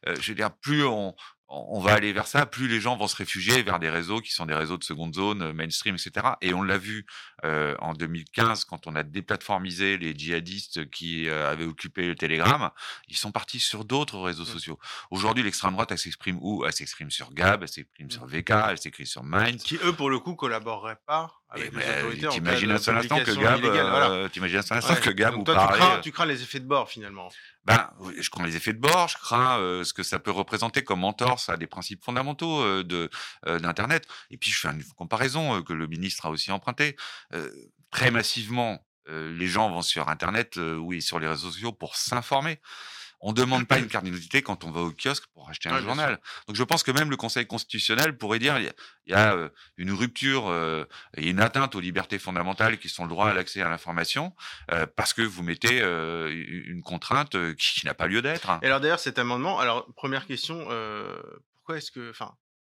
je 0.07 0.31
veux 0.31 0.35
dire, 0.35 0.51
plus 0.51 0.85
on, 0.85 1.15
on 1.55 1.81
va 1.81 1.93
aller 1.93 2.13
vers 2.13 2.27
ça, 2.27 2.47
plus 2.47 2.69
les 2.69 2.81
gens 2.81 2.97
vont 2.97 3.07
se 3.07 3.17
réfugier 3.17 3.63
vers 3.63 3.79
des 3.79 3.91
réseaux 3.91 4.21
qui 4.21 4.33
sont 4.33 4.47
des 4.47 4.55
réseaux 4.55 4.79
de 4.79 4.85
seconde 4.85 5.15
zone, 5.15 5.43
euh, 5.43 5.53
mainstream, 5.53 5.95
etc. 5.95 6.27
Et 6.41 6.55
on 6.55 6.63
l'a 6.63 6.79
vu 6.79 7.07
euh, 7.45 7.75
en 7.81 7.95
2015 7.95 8.65
quand 8.65 8.87
on 8.87 8.95
a 8.95 9.03
déplatformisé 9.03 9.97
les 9.97 10.15
djihadistes 10.15 10.91
qui 10.91 11.29
euh, 11.29 11.51
avaient 11.51 11.65
occupé 11.65 12.07
le 12.07 12.15
Telegram, 12.15 12.71
ils 13.09 13.17
sont 13.17 13.33
partis 13.33 13.61
sur 13.61 13.85
d'autres 13.85 14.19
réseaux 14.19 14.43
mmh. 14.43 14.47
sociaux. 14.47 14.79
Aujourd'hui, 15.11 15.45
l'extrême 15.45 15.73
droite, 15.73 15.93
elle 15.93 15.99
s'exprime 15.99 16.39
où? 16.41 16.65
Elle 16.65 16.73
s'exprime 16.73 17.11
sur 17.11 17.33
Gab, 17.33 17.63
elle 17.63 17.69
s'exprime 17.69 18.11
sur 18.11 18.27
VK, 18.27 18.51
elle 18.51 18.79
s'exprime 18.79 19.07
sur 19.07 19.23
Mind. 19.25 19.61
Qui 19.61 19.79
eux, 19.85 19.93
pour 19.93 20.11
le 20.11 20.19
coup, 20.19 20.35
collaboreraient 20.35 21.01
pas 21.07 21.44
avec 21.55 21.73
les 21.73 22.03
autorités. 22.03 22.29
T'imagines 22.29 22.71
un 22.71 22.79
seul 22.79 22.97
instant 22.97 23.19
que 23.19 23.31
Gab, 23.33 23.61
voilà. 23.61 24.29
t'imagines 24.29 24.59
instant 24.59 24.97
que 24.97 25.11
Gab 25.11 25.37
ou 25.37 25.45
pareil. 25.45 25.73
Tu 25.73 25.79
crains, 25.79 26.01
tu 26.01 26.13
crains 26.13 26.27
les 26.27 26.43
effets 26.43 26.61
de 26.61 26.67
bord 26.67 26.89
finalement. 26.89 27.31
Ben, 27.65 27.91
je 28.19 28.29
crains 28.29 28.45
les 28.45 28.57
effets 28.57 28.75
de 28.75 28.79
bord, 28.79 29.09
je 29.09 29.17
crains 29.17 29.59
euh, 29.59 29.85
ce 29.85 29.95
que 29.95 30.03
ça 30.03 30.19
peut 30.19 30.31
représenter 30.31 30.85
comme 30.85 31.03
entorse 31.03 31.49
à 31.49 31.57
des 31.57 31.67
principes 31.67 32.05
fondamentaux 32.05 32.61
euh, 32.61 32.85
de 32.85 33.09
euh, 33.47 33.59
d'internet. 33.59 34.07
Et 34.31 34.37
puis 34.37 34.51
je 34.51 34.59
fais 34.59 34.69
une 34.69 34.85
comparaison 34.97 35.63
que 35.63 35.73
le 35.73 35.87
ministre 35.87 36.27
a 36.27 36.31
aussi 36.31 36.51
empruntée. 36.53 36.97
très 37.91 38.11
massivement, 38.11 38.85
les 39.09 39.47
gens 39.47 39.71
vont 39.71 39.83
sur 39.83 40.09
internet, 40.09 40.57
oui, 40.57 41.01
sur 41.01 41.19
les 41.21 41.29
réseaux 41.29 41.51
sociaux 41.51 41.73
pour 41.73 41.97
s'informer. 41.97 42.61
On 43.27 43.31
ne 43.31 43.37
demande 43.37 43.67
pas 43.67 43.79
une 43.79 43.89
carte 43.89 44.05
d'identité 44.05 44.43
quand 44.43 44.65
on 44.65 44.71
va 44.71 44.83
au 44.83 44.93
kiosque 44.93 45.25
pour 45.33 45.49
acheter 45.49 45.71
un 45.71 45.81
journal. 45.81 46.21
Donc 46.47 46.57
je 46.57 46.63
pense 46.63 46.83
que 46.83 46.91
même 46.91 47.09
le 47.09 47.17
Conseil 47.17 47.47
constitutionnel 47.47 48.19
pourrait 48.19 48.39
dire 48.39 48.59
il 48.59 48.71
y 49.07 49.15
a, 49.15 49.35
euh, 49.35 49.49
une 49.79 49.93
rupture 49.93 50.49
euh, 50.49 50.85
et 51.17 51.31
une 51.31 51.41
atteinte 51.41 51.75
aux 51.75 51.81
libertés 51.81 52.19
fondamentales 52.19 52.77
qui 52.77 52.91
sont 52.91 53.05
le 53.05 53.09
droit 53.09 53.31
à 53.31 53.33
l'accès 53.33 53.63
à 53.63 53.71
l'information 53.71 54.35
euh, 54.73 54.85
parce 54.95 55.15
que 55.15 55.23
vous 55.23 55.43
mettez 55.43 55.79
une 55.79 56.83
contrainte 56.83 57.35
qui, 57.57 57.87
n'a 57.87 57.95
pas 57.95 58.09
lieu 58.09 58.21
d'être. 58.21 58.59
Et 58.61 58.67
alors 58.67 58.81
d'ailleurs 58.81 59.01
cet 59.01 59.19
amendement, 59.19 59.59
alors 59.59 59.87
première 59.95 60.27
question, 60.27 60.59
pourquoi 61.55 61.79
est-ce 61.79 61.91
que, 61.91 62.11
enfin, 62.11 62.27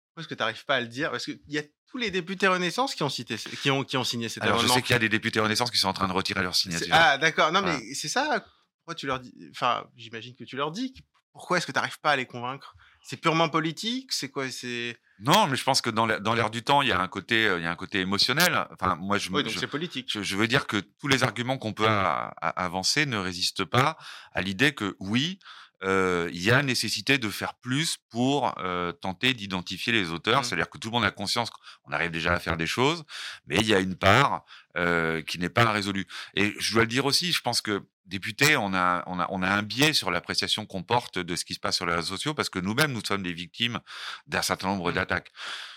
pourquoi 0.06 0.20
est-ce 0.20 0.28
que 0.28 0.34
tu 0.34 0.40
n'arrives 0.40 0.64
pas 0.66 0.76
à 0.76 0.80
le 0.80 0.86
dire? 0.86 1.10
Parce 1.10 1.24
qu'il 1.24 1.40
y 1.48 1.58
a 1.58 1.62
tous 1.90 1.98
les 1.98 2.12
députés 2.12 2.46
Renaissance 2.46 2.94
qui 2.94 3.02
ont, 3.02 3.08
cité, 3.08 3.36
qui 3.36 3.72
ont, 3.72 3.82
qui 3.82 3.96
ont 3.96 4.04
signé 4.04 4.28
cet 4.28 4.44
Alors, 4.44 4.54
amendement. 4.54 4.74
Je 4.74 4.78
sais 4.78 4.82
qu'il 4.82 4.92
y 4.92 4.96
a 4.96 5.00
des 5.00 5.08
députés 5.08 5.40
Renaissance 5.40 5.72
qui 5.72 5.78
sont 5.78 5.88
en 5.88 5.92
train 5.92 6.06
de 6.06 6.12
retirer 6.12 6.42
leur 6.42 6.54
signature. 6.54 6.86
Ah, 6.92 7.18
d'accord. 7.18 7.50
Non, 7.50 7.60
mais 7.62 7.78
c'est 7.94 8.08
ça 8.08 8.44
pourquoi 8.84 8.94
tu 8.96 9.06
leur 9.06 9.18
dis 9.18 9.32
Enfin, 9.50 9.86
j'imagine 9.96 10.34
que 10.36 10.44
tu 10.44 10.56
leur 10.56 10.70
dis. 10.70 10.92
Pourquoi 11.32 11.56
est-ce 11.56 11.66
que 11.66 11.72
tu 11.72 11.78
n'arrives 11.78 11.98
pas 12.00 12.12
à 12.12 12.16
les 12.16 12.26
convaincre? 12.26 12.76
C'est 13.02 13.16
purement 13.16 13.48
politique? 13.48 14.12
C'est 14.12 14.28
quoi? 14.28 14.50
C'est 14.50 14.96
non, 15.20 15.46
mais 15.46 15.56
je 15.56 15.64
pense 15.64 15.80
que 15.80 15.90
dans 15.90 16.06
l'air 16.06 16.50
du 16.50 16.62
temps, 16.62 16.82
il 16.82 16.88
y 16.88 16.92
a 16.92 17.00
un 17.00 17.08
côté, 17.08 17.44
il 17.56 17.62
y 17.62 17.66
a 17.66 17.70
un 17.70 17.76
côté 17.76 18.00
émotionnel. 18.00 18.66
Enfin, 18.72 18.96
moi, 18.96 19.16
je, 19.16 19.30
oui, 19.30 19.42
donc 19.44 19.52
c'est 19.52 19.68
politique. 19.68 20.18
Je, 20.20 20.36
veux 20.36 20.48
dire 20.48 20.66
que 20.66 20.76
tous 20.76 21.08
les 21.08 21.22
arguments 21.22 21.56
qu'on 21.56 21.72
peut 21.72 21.86
avancer 21.88 23.06
ne 23.06 23.16
résistent 23.16 23.64
pas 23.64 23.96
à 24.32 24.42
l'idée 24.42 24.74
que 24.74 24.96
oui, 24.98 25.38
euh, 25.84 26.30
il 26.32 26.42
y 26.42 26.50
a 26.50 26.62
nécessité 26.62 27.18
de 27.18 27.28
faire 27.28 27.54
plus 27.54 27.98
pour 28.10 28.54
euh, 28.58 28.92
tenter 28.92 29.34
d'identifier 29.34 29.92
les 29.92 30.10
auteurs. 30.10 30.40
Mmh. 30.40 30.44
C'est-à-dire 30.44 30.70
que 30.70 30.78
tout 30.78 30.88
le 30.88 30.92
monde 30.92 31.04
a 31.04 31.10
conscience 31.10 31.50
qu'on 31.50 31.92
arrive 31.92 32.10
déjà 32.10 32.32
à 32.32 32.40
faire 32.40 32.56
des 32.56 32.66
choses, 32.66 33.04
mais 33.46 33.56
il 33.56 33.66
y 33.66 33.74
a 33.74 33.80
une 33.80 33.96
part 33.96 34.44
euh, 34.76 35.22
qui 35.22 35.38
n'est 35.38 35.48
pas 35.48 35.70
résolue. 35.70 36.06
Et 36.34 36.54
je 36.58 36.72
dois 36.72 36.82
le 36.82 36.88
dire 36.88 37.04
aussi, 37.04 37.32
je 37.32 37.40
pense 37.42 37.60
que 37.60 37.84
députés, 38.06 38.56
on 38.56 38.74
a, 38.74 39.02
on 39.06 39.18
a, 39.18 39.26
on 39.30 39.42
a 39.42 39.48
un 39.48 39.62
biais 39.62 39.92
sur 39.92 40.10
l'appréciation 40.10 40.66
qu'on 40.66 40.82
porte 40.82 41.18
de 41.18 41.36
ce 41.36 41.44
qui 41.44 41.54
se 41.54 41.60
passe 41.60 41.76
sur 41.76 41.86
les 41.86 41.94
réseaux 41.94 42.16
sociaux 42.16 42.34
parce 42.34 42.50
que 42.50 42.58
nous-mêmes, 42.58 42.92
nous 42.92 43.04
sommes 43.04 43.22
des 43.22 43.32
victimes 43.32 43.80
d'un 44.26 44.42
certain 44.42 44.68
nombre 44.68 44.90
mmh. 44.90 44.94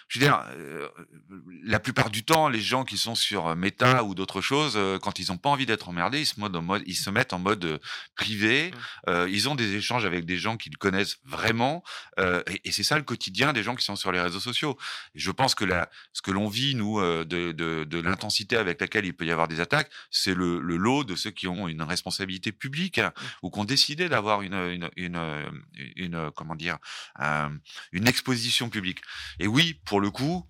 Je 0.08 0.20
veux 0.20 0.26
dire, 0.26 0.42
euh, 0.56 0.88
la 1.64 1.80
plupart 1.80 2.10
du 2.10 2.24
temps, 2.24 2.48
les 2.48 2.62
gens 2.62 2.86
qui 2.86 2.98
sont 2.98 3.16
sur 3.16 3.56
Meta 3.56 4.06
ou 4.06 4.16
d'autres 4.16 4.40
choses, 4.40 4.74
euh, 4.78 4.98
quand 5.00 5.20
ils 5.20 5.28
n'ont 5.30 5.38
pas 5.38 5.50
envie 5.50 5.66
d'être 5.66 5.90
emmerdés, 5.90 6.22
ils 6.22 6.26
se, 6.26 6.40
mode, 6.40 6.56
en 6.56 6.62
mode, 6.62 6.84
ils 6.86 6.96
se 6.96 7.10
mettent 7.10 7.34
en 7.34 7.40
mode 7.40 7.66
euh, 7.66 7.78
privé. 8.16 8.72
Mmh. 9.08 9.28
ils 9.30 9.50
ont 9.50 9.56
des 9.56 9.76
échanges 9.76 10.06
avec 10.06 10.26
des 10.26 10.38
gens 10.38 10.58
qu'ils 10.58 10.78
connaissent 10.78 11.18
vraiment. 11.26 11.84
et, 12.18 12.62
et 12.64 12.72
c'est 12.72 12.84
ça 12.84 12.98
le 12.98 13.04
quotidien 13.04 13.54
des 13.54 13.64
gens 13.64 13.76
qui 13.76 13.84
sont 13.84 13.96
sur 13.96 14.12
les 14.12 14.20
réseaux 14.20 14.40
sociaux. 14.40 14.78
Et 15.16 15.20
je 15.20 15.32
pense 15.32 15.56
que 15.56 15.66
la, 15.66 15.90
ce 16.14 16.22
que 16.22 16.32
l'on 16.32 16.48
vit, 16.48 16.76
nous, 16.76 17.02
de, 17.02 17.24
de, 17.24 17.84
de 17.84 18.00
l'intensité 18.00 18.58
avec 18.58 18.80
laquelle 18.82 19.06
il 19.06 19.14
peut 19.14 19.26
y 19.26 19.32
avoir 19.32 19.48
des 19.48 19.60
attaques, 19.60 19.90
c'est 20.10 20.34
le, 20.34 20.60
le, 20.60 20.78
lot 20.78 21.04
de 21.04 21.16
ceux 21.16 21.32
qui 21.32 21.48
ont 21.48 21.68
une 21.68 21.82
responsabilité 21.82 22.52
publique 22.52 22.98
hein, 22.98 23.14
mmh. 23.16 23.26
ou 23.44 23.50
qui 23.50 23.60
ont 23.60 23.66
décidé 23.66 24.10
d'avoir 24.10 24.42
une, 24.42 24.54
une, 24.54 24.90
une, 24.96 25.62
une, 25.96 26.32
comment 26.36 26.56
dire, 26.56 26.78
une 27.92 28.08
exposition 28.08 28.70
publique. 28.70 29.02
Et 29.40 29.48
oui, 29.48 29.80
pour 29.86 29.97
le 30.00 30.12
coup, 30.12 30.46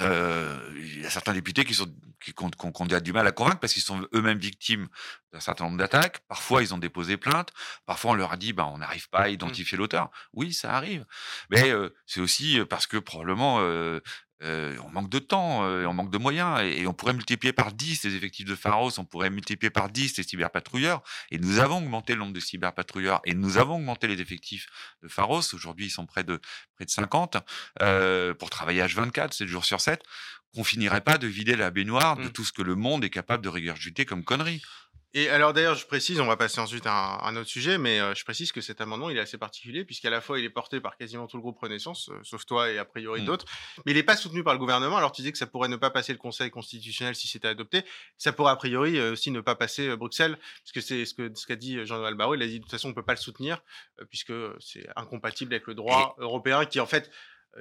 euh, 0.00 0.56
il 0.76 1.02
y 1.02 1.06
a 1.06 1.10
certains 1.10 1.32
députés 1.32 1.64
qui 1.64 1.74
sont 1.74 1.92
qui, 2.20 2.32
qu'on, 2.32 2.50
a 2.50 3.00
du 3.00 3.12
mal 3.12 3.26
à 3.26 3.32
convaincre 3.32 3.60
parce 3.60 3.72
qu'ils 3.72 3.82
sont 3.82 4.06
eux-mêmes 4.12 4.38
victimes 4.38 4.88
d'un 5.32 5.40
certain 5.40 5.64
nombre 5.64 5.78
d'attaques. 5.78 6.20
Parfois, 6.28 6.62
ils 6.62 6.74
ont 6.74 6.78
déposé 6.78 7.16
plainte. 7.16 7.52
Parfois, 7.86 8.12
on 8.12 8.14
leur 8.14 8.32
a 8.32 8.36
dit, 8.36 8.52
ben, 8.52 8.64
on 8.64 8.78
n'arrive 8.78 9.08
pas 9.08 9.20
à 9.20 9.28
mmh. 9.28 9.32
identifier 9.32 9.78
l'auteur. 9.78 10.10
Oui, 10.32 10.52
ça 10.52 10.74
arrive. 10.74 11.04
Mais 11.50 11.70
euh, 11.70 11.94
c'est 12.06 12.20
aussi 12.20 12.60
parce 12.68 12.86
que 12.86 12.96
probablement 12.96 13.58
euh, 13.60 14.00
euh, 14.42 14.76
on 14.84 14.90
manque 14.90 15.10
de 15.10 15.18
temps, 15.18 15.64
euh, 15.64 15.84
on 15.86 15.92
manque 15.92 16.10
de 16.10 16.18
moyens, 16.18 16.60
et, 16.62 16.86
on 16.86 16.92
pourrait 16.92 17.12
multiplier 17.12 17.52
par 17.52 17.72
10 17.72 18.04
les 18.04 18.14
effectifs 18.14 18.46
de 18.46 18.54
Pharos, 18.54 18.98
on 18.98 19.04
pourrait 19.04 19.30
multiplier 19.30 19.70
par 19.70 19.88
10 19.88 20.16
les 20.16 20.22
cyberpatrouilleurs, 20.22 21.02
et 21.30 21.38
nous 21.38 21.58
avons 21.58 21.78
augmenté 21.78 22.14
le 22.14 22.20
nombre 22.20 22.32
de 22.32 22.40
cyberpatrouilleurs, 22.40 23.20
et 23.24 23.34
nous 23.34 23.58
avons 23.58 23.76
augmenté 23.76 24.06
les 24.06 24.20
effectifs 24.20 24.68
de 25.02 25.08
Pharos, 25.08 25.42
aujourd'hui 25.54 25.86
ils 25.86 25.90
sont 25.90 26.06
près 26.06 26.22
de, 26.22 26.40
près 26.76 26.84
de 26.84 26.90
50, 26.90 27.38
euh, 27.82 28.32
pour 28.34 28.50
travailler 28.50 28.82
H24, 28.82 29.32
7 29.32 29.48
jours 29.48 29.64
sur 29.64 29.80
7, 29.80 30.02
qu'on 30.54 30.64
finirait 30.64 31.02
pas 31.02 31.18
de 31.18 31.26
vider 31.26 31.56
la 31.56 31.70
baignoire 31.70 32.16
de 32.16 32.24
mmh. 32.24 32.32
tout 32.32 32.44
ce 32.44 32.52
que 32.52 32.62
le 32.62 32.74
monde 32.74 33.04
est 33.04 33.10
capable 33.10 33.42
de 33.42 33.48
régurgiter 33.48 34.06
comme 34.06 34.24
conneries. 34.24 34.62
Et 35.14 35.30
alors 35.30 35.54
d'ailleurs, 35.54 35.74
je 35.74 35.86
précise, 35.86 36.20
on 36.20 36.26
va 36.26 36.36
passer 36.36 36.60
ensuite 36.60 36.86
à 36.86 37.26
un, 37.26 37.34
autre 37.36 37.48
sujet, 37.48 37.78
mais 37.78 37.98
euh, 37.98 38.14
je 38.14 38.24
précise 38.24 38.52
que 38.52 38.60
cet 38.60 38.82
amendement, 38.82 39.08
il 39.08 39.16
est 39.16 39.20
assez 39.20 39.38
particulier, 39.38 39.84
puisqu'à 39.84 40.10
la 40.10 40.20
fois, 40.20 40.38
il 40.38 40.44
est 40.44 40.50
porté 40.50 40.80
par 40.80 40.98
quasiment 40.98 41.26
tout 41.26 41.38
le 41.38 41.40
groupe 41.40 41.58
Renaissance, 41.58 42.10
euh, 42.10 42.20
sauf 42.24 42.44
toi 42.44 42.70
et 42.70 42.78
a 42.78 42.84
priori 42.84 43.22
mmh. 43.22 43.24
d'autres, 43.24 43.46
mais 43.86 43.92
il 43.92 43.94
n'est 43.94 44.02
pas 44.02 44.16
soutenu 44.16 44.44
par 44.44 44.52
le 44.52 44.58
gouvernement. 44.58 44.98
Alors 44.98 45.12
tu 45.12 45.22
dis 45.22 45.32
que 45.32 45.38
ça 45.38 45.46
pourrait 45.46 45.68
ne 45.68 45.76
pas 45.76 45.90
passer 45.90 46.12
le 46.12 46.18
Conseil 46.18 46.50
constitutionnel 46.50 47.14
si 47.14 47.26
c'était 47.26 47.48
adopté, 47.48 47.84
ça 48.18 48.32
pourrait 48.32 48.52
a 48.52 48.56
priori 48.56 48.98
euh, 48.98 49.12
aussi 49.12 49.30
ne 49.30 49.40
pas 49.40 49.54
passer 49.54 49.96
Bruxelles, 49.96 50.38
puisque 50.58 50.82
c'est 50.86 51.06
ce 51.06 51.14
qu'a 51.14 51.34
ce 51.34 51.46
qu'a 51.46 51.56
dit 51.56 51.86
Jean-Noël 51.86 52.14
Barrot, 52.14 52.34
il 52.34 52.42
a 52.42 52.46
dit 52.46 52.58
de 52.58 52.64
toute 52.64 52.70
façon, 52.70 52.88
on 52.88 52.90
ne 52.90 52.94
peut 52.94 53.02
pas 53.02 53.14
le 53.14 53.18
soutenir, 53.18 53.62
puisque 54.10 54.34
c'est 54.60 54.86
incompatible 54.94 55.54
avec 55.54 55.66
le 55.66 55.74
droit 55.74 56.16
européen 56.18 56.66
qui, 56.66 56.80
en 56.80 56.86
fait, 56.86 57.10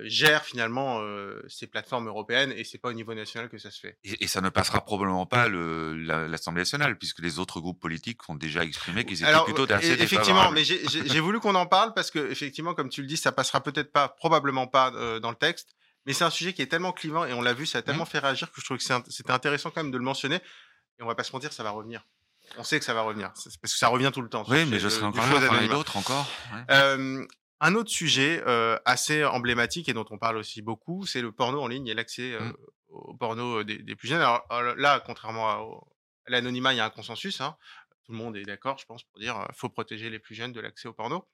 gère 0.04 0.44
finalement 0.44 1.00
euh, 1.02 1.42
ces 1.48 1.68
plateformes 1.68 2.08
européennes 2.08 2.54
et 2.56 2.64
c'est 2.64 2.78
pas 2.78 2.90
au 2.90 2.94
niveau 2.94 3.14
national 3.14 3.50
que 3.50 3.58
ça 3.58 3.72
se 3.72 3.80
fait. 3.80 3.98
Et, 4.04 4.28
ça 4.28 4.42
ne 4.42 4.50
passera 4.50 4.84
probablement 4.84 5.26
pas 5.26 5.48
l'Assemblée 5.50 6.62
nationale 6.62 6.98
puisque 6.98 7.20
les 7.20 7.40
autres 7.40 7.60
groupes 7.60 7.80
politiques 7.80 8.28
ont 8.30 8.36
déjà 8.36 8.64
exprimé 8.64 9.06
qu'ils 9.06 9.24
étaient 9.24 9.44
plutôt 9.46 9.72
assez 9.72 9.94
Effectivement, 9.94 10.52
mais 10.52 10.64
j'ai 10.64 11.20
voulu 11.20 11.40
qu'on 11.40 11.56
en 11.56 11.66
parle 11.66 11.94
parce 11.94 12.12
que 12.12 12.32
effectivement, 12.32 12.74
comme 12.74 12.90
tu 12.90 13.02
le 13.02 13.08
dis, 13.08 13.18
ça 13.18 13.32
passera 13.32 13.62
peut-être 13.62 13.92
pas, 13.92 14.10
probablement 14.10 14.68
pas 14.68 14.92
euh, 14.94 15.20
dans 15.20 15.30
le 15.30 15.36
texte, 15.36 15.76
mais 16.06 16.14
c'est 16.14 16.24
un 16.24 16.30
sujet 16.30 16.54
qui 16.54 16.62
est 16.62 16.68
tellement 16.68 16.92
clivant 16.92 17.26
et 17.26 17.34
on 17.34 17.42
l'a 17.42 17.54
vu, 17.54 17.66
ça 17.66 17.80
a 17.80 17.82
tellement 17.82 18.04
mmh. 18.04 18.08
fait 18.08 18.20
réagir 18.20 18.52
que 18.52 18.62
je 18.62 18.66
trouve 18.66 18.78
que 18.78 18.84
c'était 18.84 19.32
intéressant 19.32 19.72
quand 19.72 19.84
même 19.84 19.92
de 19.92 19.98
le 19.98 20.04
mentionner. 20.04 20.40
Et 21.00 21.04
on 21.04 21.08
va 21.08 21.16
pas 21.16 21.24
se 21.24 21.32
mentir, 21.32 21.54
ça 21.54 21.64
va 21.64 21.72
revenir. 21.72 22.04
On 22.58 22.64
sait 22.64 22.80
que 22.80 22.86
ça 22.86 22.94
va 22.94 23.02
revenir 23.02 23.32
parce 23.34 23.58
que 23.58 23.68
ça 23.68 23.90
revient 23.90 24.12
tout 24.14 24.22
le 24.22 24.30
temps. 24.30 24.44
Oui, 24.48 24.66
mais 24.66 24.80
je 24.80 24.88
serai 24.88 25.06
encore 25.06 25.26
là, 25.28 25.68
d'autres 25.68 25.98
encore. 25.98 26.28
Un 27.60 27.76
autre 27.76 27.90
sujet 27.90 28.44
assez 28.86 29.24
emblématique 29.26 29.90
et 29.90 29.94
dont 29.94 30.06
on 30.12 30.18
parle 30.18 30.38
aussi 30.38 30.62
beaucoup, 30.62 31.06
c'est 31.06 31.22
le 31.22 31.32
porno 31.32 31.60
en 31.62 31.68
ligne 31.68 31.88
et 31.88 31.94
l'accès 31.94 32.38
Mmh. 32.40 32.54
au 32.90 33.14
porno 33.16 33.64
des, 33.64 33.78
des, 33.80 33.96
plus 33.96 34.08
jeunes. 34.08 34.22
Alors, 34.22 34.46
là, 34.76 35.02
contrairement 35.06 35.50
à, 35.50 35.54
à 36.26 36.32
l'anonymat, 36.32 36.74
il 36.74 36.78
y 36.78 36.80
a 36.80 36.86
un 36.86 36.90
consensus. 36.90 37.42
Hein. 37.42 37.58
Tout 38.06 38.14
le 38.14 38.18
monde 38.18 38.38
est 38.38 38.44
d'accord, 38.44 38.78
je 38.78 38.86
pense, 38.86 39.04
pour 39.04 39.20
dire 39.20 39.36
qu'il 39.48 39.56
faut 39.56 39.70
protéger 39.70 40.10
les 40.10 40.20
plus 40.20 40.36
jeunes 40.36 40.54
de 40.54 40.62
l'accès 40.62 40.88
au 40.88 40.94
porno. 40.94 41.28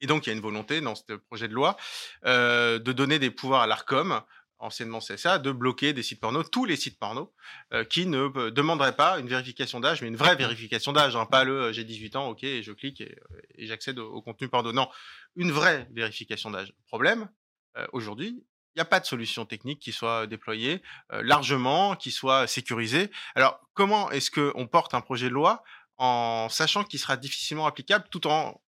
Et 0.00 0.06
donc, 0.06 0.26
il 0.26 0.30
y 0.30 0.32
a 0.32 0.36
une 0.36 0.42
volonté 0.42 0.80
dans 0.80 0.94
ce 0.94 1.14
projet 1.14 1.48
de 1.48 1.54
loi 1.54 1.76
euh, 2.24 2.78
de 2.78 2.92
donner 2.92 3.18
des 3.18 3.30
pouvoirs 3.30 3.62
à 3.62 3.66
l'ARCOM, 3.66 4.22
anciennement 4.58 4.98
CSA, 4.98 5.38
de 5.38 5.52
bloquer 5.52 5.92
des 5.92 6.02
sites 6.02 6.20
porno, 6.20 6.42
tous 6.42 6.64
les 6.64 6.76
sites 6.76 6.98
porno, 6.98 7.32
euh, 7.72 7.84
qui 7.84 8.06
ne 8.06 8.50
demanderaient 8.50 8.96
pas 8.96 9.18
une 9.18 9.28
vérification 9.28 9.80
d'âge, 9.80 10.02
mais 10.02 10.08
une 10.08 10.16
vraie 10.16 10.36
vérification 10.36 10.92
d'âge, 10.92 11.16
hein, 11.16 11.26
pas 11.26 11.44
le 11.44 11.72
j'ai 11.72 11.84
18 11.84 12.16
ans, 12.16 12.28
ok, 12.28 12.44
et 12.44 12.62
je 12.62 12.72
clique 12.72 13.00
et, 13.00 13.16
et 13.56 13.66
j'accède 13.66 13.98
au, 13.98 14.20
contenu 14.22 14.48
porno. 14.48 14.72
Non, 14.72 14.88
une 15.36 15.52
vraie 15.52 15.88
vérification 15.92 16.50
d'âge. 16.50 16.72
Problème, 16.86 17.28
euh, 17.76 17.86
aujourd'hui, 17.92 18.44
il 18.74 18.78
n'y 18.78 18.82
a 18.82 18.86
pas 18.86 19.00
de 19.00 19.06
solution 19.06 19.44
technique 19.44 19.80
qui 19.80 19.90
soit 19.90 20.28
déployée 20.28 20.82
largement, 21.10 21.96
qui 21.96 22.12
soit 22.12 22.46
sécurisée. 22.46 23.10
Alors, 23.34 23.58
comment 23.74 24.08
est-ce 24.12 24.30
qu'on 24.30 24.68
porte 24.68 24.94
un 24.94 25.00
projet 25.00 25.28
de 25.28 25.34
loi 25.34 25.64
en 25.96 26.48
sachant 26.48 26.84
qu'il 26.84 27.00
sera 27.00 27.16
difficilement 27.16 27.66
applicable 27.66 28.06
tout 28.08 28.28
en 28.28 28.60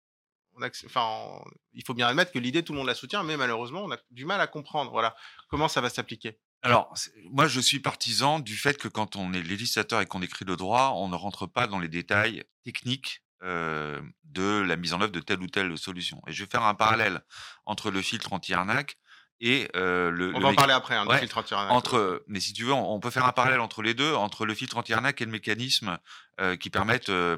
enfin, 0.85 1.41
il 1.73 1.83
faut 1.85 1.93
bien 1.93 2.07
admettre 2.07 2.31
que 2.31 2.39
l'idée, 2.39 2.63
tout 2.63 2.73
le 2.73 2.79
monde 2.79 2.87
la 2.87 2.95
soutient, 2.95 3.23
mais 3.23 3.37
malheureusement, 3.37 3.83
on 3.83 3.91
a 3.91 3.97
du 4.11 4.25
mal 4.25 4.41
à 4.41 4.47
comprendre. 4.47 4.91
Voilà, 4.91 5.15
comment 5.49 5.67
ça 5.67 5.81
va 5.81 5.89
s'appliquer? 5.89 6.39
Alors, 6.63 6.93
moi, 7.31 7.47
je 7.47 7.59
suis 7.59 7.79
partisan 7.79 8.39
du 8.39 8.55
fait 8.55 8.77
que 8.77 8.87
quand 8.87 9.15
on 9.15 9.33
est 9.33 9.41
législateur 9.41 10.01
et 10.01 10.05
qu'on 10.05 10.21
écrit 10.21 10.45
le 10.45 10.55
droit, 10.55 10.93
on 10.95 11.09
ne 11.09 11.15
rentre 11.15 11.47
pas 11.47 11.67
dans 11.67 11.79
les 11.79 11.87
détails 11.87 12.43
techniques 12.63 13.23
euh, 13.43 13.99
de 14.25 14.61
la 14.61 14.75
mise 14.75 14.93
en 14.93 15.01
œuvre 15.01 15.11
de 15.11 15.19
telle 15.19 15.41
ou 15.41 15.47
telle 15.47 15.75
solution. 15.77 16.21
Et 16.27 16.31
je 16.31 16.43
vais 16.43 16.49
faire 16.49 16.63
un 16.63 16.75
parallèle 16.75 17.21
entre 17.65 17.89
le 17.89 18.01
filtre 18.01 18.33
anti-arnaque 18.33 18.97
et 19.41 19.67
euh, 19.75 20.11
le. 20.11 20.33
On 20.35 20.39
va 20.39 20.49
en 20.49 20.53
parler 20.53 20.73
après, 20.73 20.95
hein, 20.95 21.05
filtre 21.17 21.39
anti-arnaque. 21.39 21.71
Entre, 21.71 22.23
mais 22.27 22.39
si 22.39 22.53
tu 22.53 22.63
veux, 22.63 22.73
on, 22.73 22.99
peut 22.99 23.09
faire 23.09 23.25
un 23.25 23.31
parallèle 23.31 23.59
entre 23.59 23.81
les 23.81 23.95
deux, 23.95 24.13
entre 24.13 24.45
le 24.45 24.53
filtre 24.53 24.77
anti-arnaque 24.77 25.19
et 25.21 25.25
le 25.25 25.31
mécanisme 25.31 25.97
euh, 26.39 26.55
qui 26.55 26.69
permettent 26.69 27.09
euh, 27.09 27.37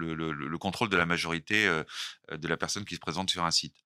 le, 0.00 0.14
le, 0.14 0.32
le, 0.32 0.58
contrôle 0.58 0.88
de 0.88 0.96
la 0.96 1.06
majorité 1.06 1.66
de 2.32 2.48
la 2.48 2.56
personne 2.56 2.84
qui 2.84 2.94
se 2.94 3.00
présente 3.00 3.30
sur 3.30 3.44
un 3.44 3.50
site. 3.50 3.76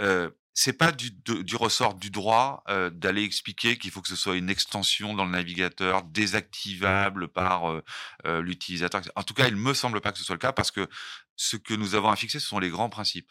Euh, 0.00 0.30
c'est 0.54 0.72
pas 0.72 0.92
du, 0.92 1.10
du, 1.10 1.56
ressort 1.56 1.94
du 1.94 2.10
droit 2.10 2.62
d'aller 2.92 3.24
expliquer 3.24 3.78
qu'il 3.78 3.90
faut 3.90 4.02
que 4.02 4.08
ce 4.08 4.16
soit 4.16 4.36
une 4.36 4.50
extension 4.50 5.14
dans 5.14 5.24
le 5.24 5.30
navigateur 5.30 6.02
désactivable 6.02 7.28
par 7.28 7.82
l'utilisateur. 8.24 9.00
En 9.16 9.22
tout 9.22 9.34
cas, 9.34 9.48
il 9.48 9.56
me 9.56 9.72
semble 9.72 10.00
pas 10.02 10.12
que 10.12 10.18
ce 10.18 10.24
soit 10.24 10.34
le 10.34 10.40
cas 10.40 10.52
parce 10.52 10.70
que 10.70 10.86
ce 11.36 11.56
que 11.56 11.74
nous 11.74 11.94
avons 11.94 12.10
à 12.10 12.16
fixer, 12.16 12.38
ce 12.38 12.46
sont 12.46 12.58
les 12.58 12.68
grands 12.68 12.90
principes. 12.90 13.30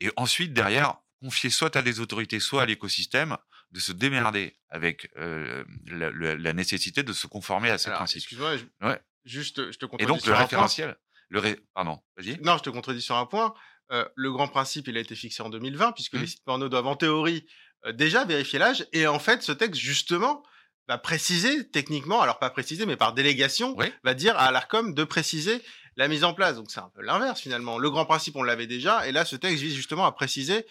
Et 0.00 0.10
ensuite, 0.16 0.52
derrière, 0.52 0.98
confier 1.20 1.50
soit 1.50 1.76
à 1.76 1.82
des 1.82 2.00
autorités, 2.00 2.40
soit 2.40 2.62
à 2.62 2.66
l'écosystème 2.66 3.36
de 3.72 3.80
se 3.80 3.92
démerder 3.92 4.56
avec 4.70 5.10
euh, 5.16 5.64
la, 5.86 6.10
la, 6.10 6.52
nécessité 6.52 7.02
de 7.02 7.12
se 7.12 7.26
conformer 7.26 7.70
à 7.70 7.78
ces 7.78 7.90
principes. 7.90 8.22
Excuse-moi, 8.22 8.56
ouais. 8.82 9.00
juste, 9.24 9.70
je 9.70 9.78
te. 9.78 9.86
Et 9.98 10.06
donc, 10.06 10.24
le 10.24 10.32
référentiel, 10.32 10.96
le 11.28 11.40
ré... 11.40 11.60
pardon, 11.74 11.98
vas-y. 12.16 12.38
Non, 12.40 12.56
je 12.56 12.62
te 12.62 12.70
contredis 12.70 13.02
sur 13.02 13.16
un 13.16 13.26
point. 13.26 13.54
Euh, 13.90 14.04
le 14.14 14.32
grand 14.32 14.48
principe, 14.48 14.88
il 14.88 14.96
a 14.96 15.00
été 15.00 15.14
fixé 15.14 15.42
en 15.42 15.48
2020, 15.48 15.92
puisque 15.92 16.14
les 16.14 16.20
mmh. 16.20 16.26
sites 16.26 16.44
porno 16.44 16.68
doivent 16.68 16.86
en 16.86 16.96
théorie 16.96 17.46
euh, 17.86 17.92
déjà 17.92 18.24
vérifier 18.24 18.58
l'âge. 18.58 18.86
Et 18.92 19.06
en 19.06 19.18
fait, 19.18 19.42
ce 19.42 19.52
texte, 19.52 19.80
justement, 19.80 20.42
va 20.88 20.98
préciser 20.98 21.68
techniquement, 21.70 22.20
alors 22.20 22.38
pas 22.38 22.50
préciser, 22.50 22.86
mais 22.86 22.96
par 22.96 23.12
délégation, 23.12 23.76
va 24.04 24.14
dire 24.14 24.36
à 24.38 24.50
l'ARCOM 24.50 24.94
de 24.94 25.04
préciser 25.04 25.62
la 25.96 26.08
mise 26.08 26.24
en 26.24 26.32
place. 26.32 26.56
Donc 26.56 26.70
c'est 26.70 26.80
un 26.80 26.90
peu 26.94 27.02
l'inverse 27.02 27.40
finalement. 27.40 27.78
Le 27.78 27.90
grand 27.90 28.06
principe, 28.06 28.36
on 28.36 28.42
l'avait 28.42 28.66
déjà, 28.66 29.06
et 29.06 29.12
là, 29.12 29.26
ce 29.26 29.36
texte 29.36 29.62
vise 29.62 29.74
justement 29.74 30.06
à 30.06 30.12
préciser 30.12 30.66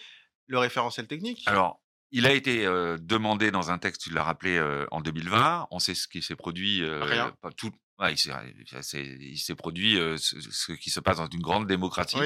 le 0.48 0.58
référentiel 0.58 1.06
technique 1.06 1.44
Alors, 1.46 1.80
il 2.10 2.26
a 2.26 2.32
été 2.32 2.64
demandé 3.00 3.52
dans 3.52 3.70
un 3.70 3.78
texte, 3.78 4.00
tu 4.00 4.10
l'as 4.10 4.24
rappelé, 4.24 4.60
en 4.90 5.00
2020. 5.00 5.68
On 5.70 5.78
sait 5.78 5.94
ce 5.94 6.08
qui 6.08 6.20
s'est 6.20 6.34
produit. 6.34 6.82
Rien. 6.84 7.32
Tout, 7.56 7.70
il 8.00 9.38
s'est 9.38 9.54
produit 9.54 9.94
ce, 10.16 10.72
qui 10.72 10.90
se 10.90 11.00
passe 11.00 11.18
dans 11.18 11.28
une 11.28 11.40
grande 11.40 11.66
démocratie, 11.66 12.16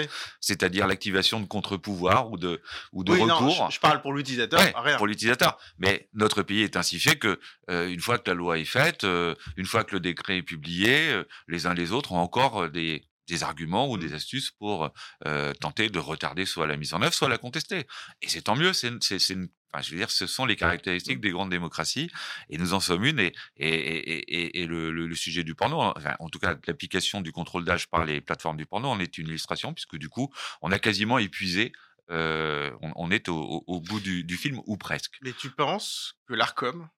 c'est-à-dire 0.40 0.86
l'activation 0.86 1.40
de 1.40 1.46
contre-pouvoirs 1.46 2.30
ou 2.30 2.36
de, 2.36 2.60
ou 2.92 3.04
de 3.04 3.12
recours. 3.12 3.70
je, 3.70 3.80
parle 3.80 4.02
pour 4.02 4.12
l'utilisateur, 4.12 4.60
rien. 4.82 4.96
Pour 4.96 5.06
l'utilisateur. 5.06 5.58
Mais 5.78 6.08
notre 6.14 6.42
pays 6.42 6.62
est 6.62 6.76
ainsi 6.76 6.98
fait 7.00 7.16
que, 7.16 7.40
une 7.68 8.00
fois 8.00 8.18
que 8.18 8.30
la 8.30 8.34
loi 8.34 8.58
est 8.58 8.64
faite, 8.64 9.04
une 9.04 9.66
fois 9.66 9.84
que 9.84 9.94
le 9.94 10.00
décret 10.00 10.38
est 10.38 10.42
publié, 10.42 11.22
les 11.48 11.66
uns 11.66 11.74
les 11.74 11.92
autres 11.92 12.12
ont 12.12 12.18
encore 12.18 12.68
des, 12.68 13.06
des 13.28 13.42
arguments 13.42 13.88
ou 13.88 13.98
des 13.98 14.10
mmh. 14.10 14.14
astuces 14.14 14.50
pour 14.50 14.90
euh, 15.26 15.52
tenter 15.54 15.88
de 15.88 15.98
retarder 15.98 16.44
soit 16.46 16.66
la 16.66 16.76
mise 16.76 16.94
en 16.94 17.02
œuvre, 17.02 17.14
soit 17.14 17.28
la 17.28 17.38
contester. 17.38 17.86
Et 18.20 18.28
c'est 18.28 18.42
tant 18.42 18.56
mieux. 18.56 18.72
C'est, 18.72 18.92
c'est, 19.02 19.36
enfin, 19.72 19.82
je 19.82 19.90
veux 19.90 19.96
dire, 19.96 20.10
ce 20.10 20.26
sont 20.26 20.44
les 20.44 20.56
caractéristiques 20.56 21.20
des 21.20 21.30
grandes 21.30 21.50
démocraties, 21.50 22.10
et 22.50 22.58
nous 22.58 22.74
en 22.74 22.80
sommes 22.80 23.04
une. 23.04 23.20
Et, 23.20 23.32
et, 23.56 23.66
et, 23.66 24.62
et 24.62 24.66
le, 24.66 24.90
le, 24.90 25.14
sujet 25.14 25.44
du 25.44 25.54
porno, 25.54 25.80
enfin, 25.80 26.14
en 26.18 26.28
tout 26.28 26.38
cas, 26.38 26.56
l'application 26.66 27.20
du 27.20 27.32
contrôle 27.32 27.64
d'âge 27.64 27.88
par 27.88 28.04
les 28.04 28.20
plateformes 28.20 28.56
du 28.56 28.66
porno, 28.66 28.88
en 28.88 29.00
est 29.00 29.18
une 29.18 29.28
illustration, 29.28 29.72
puisque 29.72 29.96
du 29.96 30.08
coup, 30.08 30.32
on 30.60 30.72
a 30.72 30.78
quasiment 30.78 31.18
épuisé. 31.18 31.72
Euh, 32.10 32.72
on, 32.80 33.10
est 33.10 33.28
au, 33.28 33.64
au, 33.66 33.80
bout 33.80 34.00
du, 34.00 34.24
du 34.24 34.36
film 34.36 34.60
ou 34.66 34.76
presque. 34.76 35.18
Mais 35.22 35.32
tu 35.32 35.50
penses 35.50 36.18
que 36.26 36.34
l'Arcom 36.34 36.88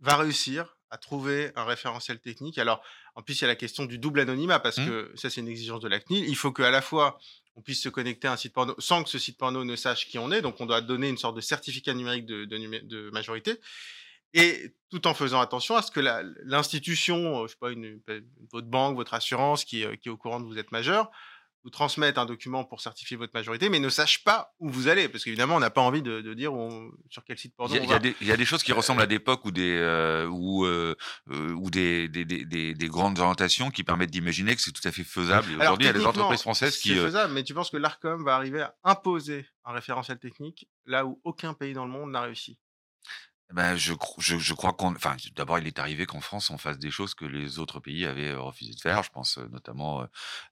va 0.00 0.16
réussir 0.16 0.76
à 0.90 0.98
trouver 0.98 1.50
un 1.56 1.64
référentiel 1.64 2.20
technique? 2.20 2.58
Alors, 2.58 2.84
en 3.14 3.22
plus, 3.22 3.40
il 3.40 3.42
y 3.42 3.44
a 3.44 3.48
la 3.48 3.56
question 3.56 3.84
du 3.84 3.98
double 3.98 4.20
anonymat, 4.20 4.58
parce 4.58 4.78
mmh. 4.78 4.86
que 4.86 5.12
ça, 5.14 5.30
c'est 5.30 5.40
une 5.40 5.48
exigence 5.48 5.80
de 5.80 5.88
la 5.88 6.00
CNIL. 6.00 6.24
Il 6.28 6.36
faut 6.36 6.52
qu'à 6.52 6.70
la 6.70 6.82
fois, 6.82 7.18
on 7.56 7.62
puisse 7.62 7.80
se 7.80 7.88
connecter 7.88 8.26
à 8.26 8.32
un 8.32 8.36
site 8.36 8.52
porno 8.52 8.74
sans 8.78 9.04
que 9.04 9.10
ce 9.10 9.18
site 9.18 9.38
porno 9.38 9.64
ne 9.64 9.76
sache 9.76 10.08
qui 10.08 10.18
on 10.18 10.32
est. 10.32 10.42
Donc, 10.42 10.60
on 10.60 10.66
doit 10.66 10.80
donner 10.80 11.08
une 11.08 11.18
sorte 11.18 11.36
de 11.36 11.40
certificat 11.40 11.94
numérique 11.94 12.26
de, 12.26 12.44
de, 12.44 13.10
majorité. 13.10 13.60
Et 14.32 14.74
tout 14.90 15.06
en 15.06 15.14
faisant 15.14 15.40
attention 15.40 15.76
à 15.76 15.82
ce 15.82 15.92
que 15.92 16.00
l'institution, 16.44 17.46
je 17.46 17.52
sais 17.52 17.58
pas, 17.60 17.70
une, 17.70 18.00
votre 18.50 18.66
banque, 18.66 18.96
votre 18.96 19.14
assurance 19.14 19.64
qui, 19.64 19.84
qui 20.02 20.08
est 20.08 20.12
au 20.12 20.16
courant 20.16 20.40
de 20.40 20.46
vous 20.46 20.58
êtes 20.58 20.72
majeur, 20.72 21.12
vous 21.64 21.70
transmettre 21.70 22.20
un 22.20 22.26
document 22.26 22.64
pour 22.64 22.82
certifier 22.82 23.16
votre 23.16 23.32
majorité, 23.32 23.70
mais 23.70 23.80
ne 23.80 23.88
sache 23.88 24.22
pas 24.22 24.54
où 24.60 24.68
vous 24.68 24.88
allez, 24.88 25.08
parce 25.08 25.24
qu'évidemment, 25.24 25.56
on 25.56 25.60
n'a 25.60 25.70
pas 25.70 25.80
envie 25.80 26.02
de, 26.02 26.34
dire 26.34 26.52
sur 27.08 27.24
quel 27.24 27.38
site 27.38 27.56
porno 27.56 27.74
il 27.74 27.88
y, 27.88 27.92
a, 27.92 28.00
Il 28.20 28.26
y, 28.26 28.32
a 28.32 28.36
des 28.36 28.44
choses 28.44 28.62
qui 28.62 28.72
euh, 28.72 28.74
ressemblent 28.74 29.00
à 29.00 29.06
d'époque 29.06 29.44
ou 29.46 29.50
des 29.50 29.78
euh, 29.78 30.26
ou, 30.26 30.66
euh, 30.66 30.94
ou 31.28 31.70
des, 31.70 32.08
des, 32.08 32.24
des, 32.24 32.74
des, 32.74 32.88
grandes 32.88 33.18
orientations 33.18 33.70
qui 33.70 33.82
permettent 33.82 34.10
d'imaginer 34.10 34.54
que 34.54 34.60
c'est 34.60 34.72
tout 34.72 34.86
à 34.86 34.92
fait 34.92 35.04
faisable. 35.04 35.48
Aujourd'hui, 35.58 35.86
il 35.86 35.92
y 35.92 35.94
a 35.94 35.98
des 35.98 36.06
entreprises 36.06 36.42
françaises 36.42 36.76
qui. 36.76 36.90
C'est 36.90 36.96
faisable, 37.00 37.32
mais 37.32 37.42
tu 37.42 37.54
penses 37.54 37.70
que 37.70 37.78
l'Arcom 37.78 38.22
va 38.24 38.36
arriver 38.36 38.60
à 38.60 38.74
imposer 38.84 39.46
un 39.64 39.72
référentiel 39.72 40.18
technique 40.18 40.68
là 40.84 41.06
où 41.06 41.20
aucun 41.24 41.54
pays 41.54 41.72
dans 41.72 41.86
le 41.86 41.90
monde 41.90 42.10
n'a 42.10 42.20
réussi? 42.20 42.58
Ben, 43.52 43.76
je, 43.76 43.92
je, 44.18 44.38
je 44.38 44.54
crois 44.54 44.72
qu'on, 44.72 44.92
enfin, 44.94 45.16
d'abord, 45.36 45.58
il 45.58 45.66
est 45.66 45.78
arrivé 45.78 46.06
qu'en 46.06 46.20
France, 46.20 46.50
on 46.50 46.58
fasse 46.58 46.78
des 46.78 46.90
choses 46.90 47.14
que 47.14 47.24
les 47.24 47.58
autres 47.58 47.78
pays 47.78 48.06
avaient 48.06 48.34
refusé 48.34 48.72
de 48.72 48.80
faire. 48.80 49.02
Je 49.02 49.10
pense 49.10 49.38
notamment, 49.52 50.06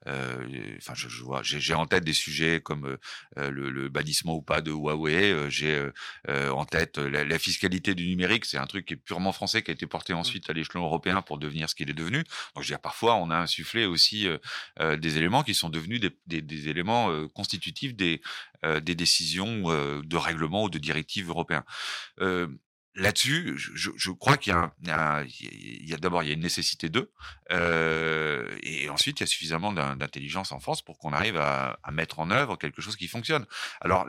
euh, 0.06 0.76
enfin, 0.76 0.92
je, 0.94 1.08
je, 1.08 1.22
vois, 1.24 1.40
j'ai 1.42 1.74
en 1.74 1.86
tête 1.86 2.04
des 2.04 2.12
sujets 2.12 2.60
comme 2.60 2.98
euh, 3.38 3.50
le, 3.50 3.70
le, 3.70 3.88
bannissement 3.88 4.34
ou 4.34 4.42
pas 4.42 4.60
de 4.60 4.70
Huawei. 4.70 5.50
j'ai 5.50 5.88
euh, 6.28 6.50
en 6.50 6.64
tête 6.64 6.98
la, 6.98 7.24
la, 7.24 7.38
fiscalité 7.38 7.94
du 7.94 8.06
numérique. 8.06 8.44
C'est 8.44 8.58
un 8.58 8.66
truc 8.66 8.86
qui 8.86 8.94
est 8.94 8.96
purement 8.96 9.32
français, 9.32 9.62
qui 9.62 9.70
a 9.70 9.74
été 9.74 9.86
porté 9.86 10.12
mmh. 10.12 10.18
ensuite 10.18 10.50
à 10.50 10.52
l'échelon 10.52 10.84
européen 10.84 11.22
pour 11.22 11.38
devenir 11.38 11.70
ce 11.70 11.74
qu'il 11.74 11.90
est 11.90 11.94
devenu. 11.94 12.18
Donc, 12.18 12.56
je 12.56 12.60
veux 12.60 12.66
dire, 12.66 12.80
parfois, 12.80 13.16
on 13.16 13.30
a 13.30 13.36
insufflé 13.36 13.86
aussi 13.86 14.28
des 14.78 15.16
éléments 15.16 15.42
qui 15.42 15.54
sont 15.54 15.70
devenus 15.70 16.00
des, 16.00 16.16
des, 16.26 16.42
des 16.42 16.68
éléments 16.68 17.26
constitutifs 17.28 17.94
des, 17.94 18.20
des 18.62 18.94
décisions 18.94 20.02
de 20.02 20.16
règlement 20.16 20.64
ou 20.64 20.70
de 20.70 20.78
directives 20.78 21.30
européens 21.30 21.64
là-dessus, 22.94 23.54
je, 23.56 23.90
je, 23.96 24.10
crois 24.10 24.36
qu'il 24.36 24.52
y 24.52 24.56
a, 24.56 24.72
a, 24.88 25.24
d'abord 25.98 26.22
il 26.22 26.28
y 26.28 26.30
a 26.30 26.34
une 26.34 26.40
nécessité 26.40 26.88
d'eux, 26.88 27.10
euh, 27.50 28.46
et 28.62 28.90
ensuite 28.90 29.20
il 29.20 29.22
y 29.22 29.24
a 29.24 29.26
suffisamment 29.26 29.72
d'intelligence 29.72 30.52
en 30.52 30.60
France 30.60 30.82
pour 30.82 30.98
qu'on 30.98 31.12
arrive 31.12 31.36
à, 31.36 31.78
à, 31.82 31.90
mettre 31.90 32.20
en 32.20 32.30
œuvre 32.30 32.56
quelque 32.56 32.82
chose 32.82 32.96
qui 32.96 33.08
fonctionne. 33.08 33.46
Alors 33.80 34.06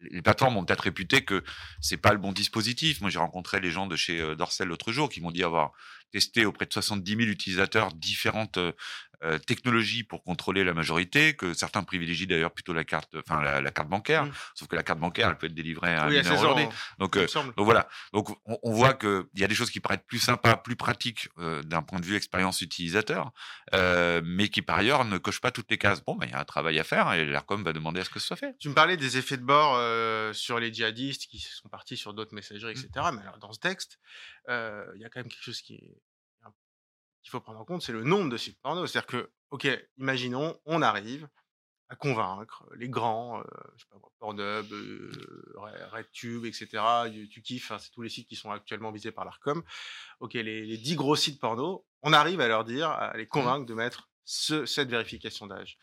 les 0.00 0.22
plateformes 0.22 0.56
ont 0.56 0.64
peut-être 0.64 0.82
réputé 0.82 1.24
que 1.24 1.44
c'est 1.80 1.96
pas 1.96 2.12
le 2.12 2.18
bon 2.18 2.32
dispositif. 2.32 3.00
Moi, 3.00 3.10
j'ai 3.10 3.18
rencontré 3.18 3.60
les 3.60 3.70
gens 3.70 3.86
de 3.86 3.96
chez 3.96 4.20
euh, 4.20 4.34
Dorsel 4.34 4.68
l'autre 4.68 4.92
jour 4.92 5.08
qui 5.08 5.20
m'ont 5.20 5.30
dit 5.30 5.44
avoir 5.44 5.72
testé 6.10 6.44
auprès 6.44 6.66
de 6.66 6.72
70 6.72 7.10
000 7.16 7.22
utilisateurs 7.22 7.92
différentes 7.92 8.58
euh, 8.58 8.72
euh, 9.22 9.36
technologies 9.36 10.02
pour 10.02 10.24
contrôler 10.24 10.64
la 10.64 10.72
majorité, 10.72 11.34
que 11.34 11.52
certains 11.52 11.82
privilégient 11.82 12.26
d'ailleurs 12.26 12.52
plutôt 12.52 12.72
la 12.72 12.84
carte, 12.84 13.14
enfin 13.18 13.42
la, 13.42 13.70
carte 13.70 13.90
bancaire, 13.90 14.24
mmh. 14.24 14.32
sauf 14.54 14.66
que 14.66 14.76
la 14.76 14.82
carte 14.82 14.98
bancaire, 14.98 15.28
elle 15.28 15.36
peut 15.36 15.46
être 15.46 15.54
délivrée 15.54 15.94
à 15.94 16.08
oui, 16.08 16.16
heure 16.16 16.32
aujourd'hui. 16.32 16.64
Donc, 16.98 17.18
euh, 17.18 17.26
donc, 17.34 17.66
voilà. 17.66 17.86
Donc 18.14 18.30
on, 18.46 18.58
on 18.62 18.72
voit 18.72 18.94
qu'il 18.94 19.24
y 19.34 19.44
a 19.44 19.46
des 19.46 19.54
choses 19.54 19.70
qui 19.70 19.78
paraissent 19.78 20.06
plus 20.06 20.20
sympas, 20.20 20.56
plus 20.56 20.74
pratiques 20.74 21.28
euh, 21.38 21.62
d'un 21.62 21.82
point 21.82 22.00
de 22.00 22.06
vue 22.06 22.16
expérience 22.16 22.62
utilisateur, 22.62 23.30
mais 23.74 24.48
qui 24.48 24.62
par 24.62 24.78
ailleurs 24.78 25.04
ne 25.04 25.18
cochent 25.18 25.42
pas 25.42 25.50
toutes 25.50 25.70
les 25.70 25.76
cases. 25.76 26.02
Bon, 26.02 26.14
ben 26.14 26.26
il 26.26 26.32
y 26.32 26.34
a 26.34 26.40
un 26.40 26.44
travail 26.44 26.78
à 26.78 26.84
faire 26.84 27.12
et 27.12 27.26
l'Arcom 27.26 27.62
va 27.62 27.74
demander 27.74 28.00
à 28.00 28.04
ce 28.04 28.10
que 28.10 28.20
ce 28.20 28.26
soit 28.26 28.38
fait. 28.38 28.56
Tu 28.58 28.70
me 28.70 28.74
parlais 28.74 28.96
des 28.96 29.18
effets 29.18 29.36
de 29.36 29.44
bord 29.44 29.76
sur 30.34 30.58
les 30.58 30.72
djihadistes 30.72 31.26
qui 31.26 31.40
sont 31.40 31.68
partis 31.68 31.98
sur 31.98 32.14
d'autres 32.14 32.34
messageries, 32.34 32.72
etc. 32.72 32.88
Mmh. 32.96 33.16
Mais 33.16 33.22
alors 33.22 33.36
dans 33.38 33.52
ce 33.52 33.60
texte, 33.60 33.98
il 34.50 35.00
y 35.00 35.04
a 35.04 35.08
quand 35.08 35.20
même 35.20 35.28
quelque 35.28 35.42
chose 35.42 35.62
qui 35.62 35.74
est 35.74 36.00
qu'il 37.22 37.30
faut 37.30 37.40
prendre 37.40 37.60
en 37.60 37.64
compte, 37.64 37.82
c'est 37.82 37.92
le 37.92 38.02
nombre 38.02 38.30
de 38.30 38.36
sites 38.36 38.60
porno. 38.60 38.86
C'est-à-dire 38.86 39.06
que, 39.06 39.30
ok, 39.50 39.68
imaginons, 39.98 40.58
on 40.64 40.82
arrive 40.82 41.28
à 41.88 41.96
convaincre 41.96 42.64
les 42.76 42.88
grands, 42.88 43.42
je 43.76 43.82
sais 43.82 43.88
pas 43.90 43.98
Pornhub, 44.20 44.66
RedTube, 45.56 46.44
etc. 46.44 46.68
Tu 47.30 47.42
kiffes, 47.42 47.72
hein, 47.72 47.78
c'est 47.78 47.90
tous 47.90 48.02
les 48.02 48.08
sites 48.08 48.28
qui 48.28 48.36
sont 48.36 48.50
actuellement 48.50 48.92
visés 48.92 49.10
par 49.12 49.24
l'Arcom. 49.24 49.62
Ok, 50.20 50.34
les, 50.34 50.64
les 50.64 50.78
10 50.78 50.94
gros 50.94 51.16
sites 51.16 51.40
porno, 51.40 51.84
on 52.02 52.12
arrive 52.12 52.40
à 52.40 52.48
leur 52.48 52.64
dire, 52.64 52.90
à 52.90 53.16
les 53.16 53.24
mmh. 53.24 53.28
convaincre 53.28 53.66
de 53.66 53.74
mettre 53.74 54.08
cette 54.24 54.88
vérification 54.88 55.46
d'âge. 55.46 55.78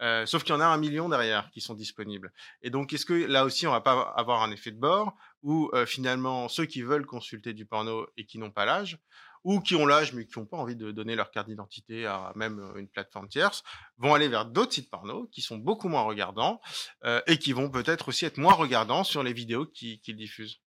Sauf 0.00 0.44
qu'il 0.44 0.54
y 0.54 0.56
en 0.56 0.60
a 0.60 0.66
un 0.66 0.78
million 0.78 1.08
derrière 1.08 1.50
qui 1.50 1.60
sont 1.60 1.74
disponibles. 1.74 2.32
Et 2.62 2.70
donc, 2.70 2.92
est-ce 2.92 3.06
que 3.06 3.14
là 3.14 3.44
aussi, 3.44 3.66
on 3.66 3.72
va 3.72 3.80
pas 3.80 4.12
avoir 4.16 4.42
un 4.42 4.50
effet 4.50 4.70
de 4.70 4.78
bord 4.78 5.16
où 5.42 5.70
finalement, 5.86 6.48
ceux 6.48 6.66
qui 6.66 6.82
veulent 6.82 7.06
consulter 7.06 7.54
du 7.54 7.66
porno 7.66 8.06
et 8.16 8.26
qui 8.26 8.38
n'ont 8.38 8.50
pas 8.50 8.64
l'âge 8.64 8.98
ou 9.46 9.60
qui 9.60 9.76
ont 9.76 9.86
l'âge 9.86 10.12
mais 10.12 10.26
qui 10.26 10.40
n'ont 10.40 10.44
pas 10.44 10.56
envie 10.56 10.74
de 10.74 10.90
donner 10.90 11.14
leur 11.14 11.30
carte 11.30 11.46
d'identité 11.46 12.04
à 12.04 12.32
même 12.34 12.72
une 12.76 12.88
plateforme 12.88 13.28
tierce, 13.28 13.62
vont 13.96 14.12
aller 14.12 14.26
vers 14.26 14.44
d'autres 14.44 14.72
sites 14.72 14.90
porno 14.90 15.28
qui 15.28 15.40
sont 15.40 15.56
beaucoup 15.56 15.88
moins 15.88 16.02
regardants 16.02 16.60
euh, 17.04 17.20
et 17.28 17.38
qui 17.38 17.52
vont 17.52 17.70
peut-être 17.70 18.08
aussi 18.08 18.24
être 18.24 18.38
moins 18.38 18.54
regardants 18.54 19.04
sur 19.04 19.22
les 19.22 19.32
vidéos 19.32 19.64
qu'ils 19.66 20.16
diffusent? 20.16 20.60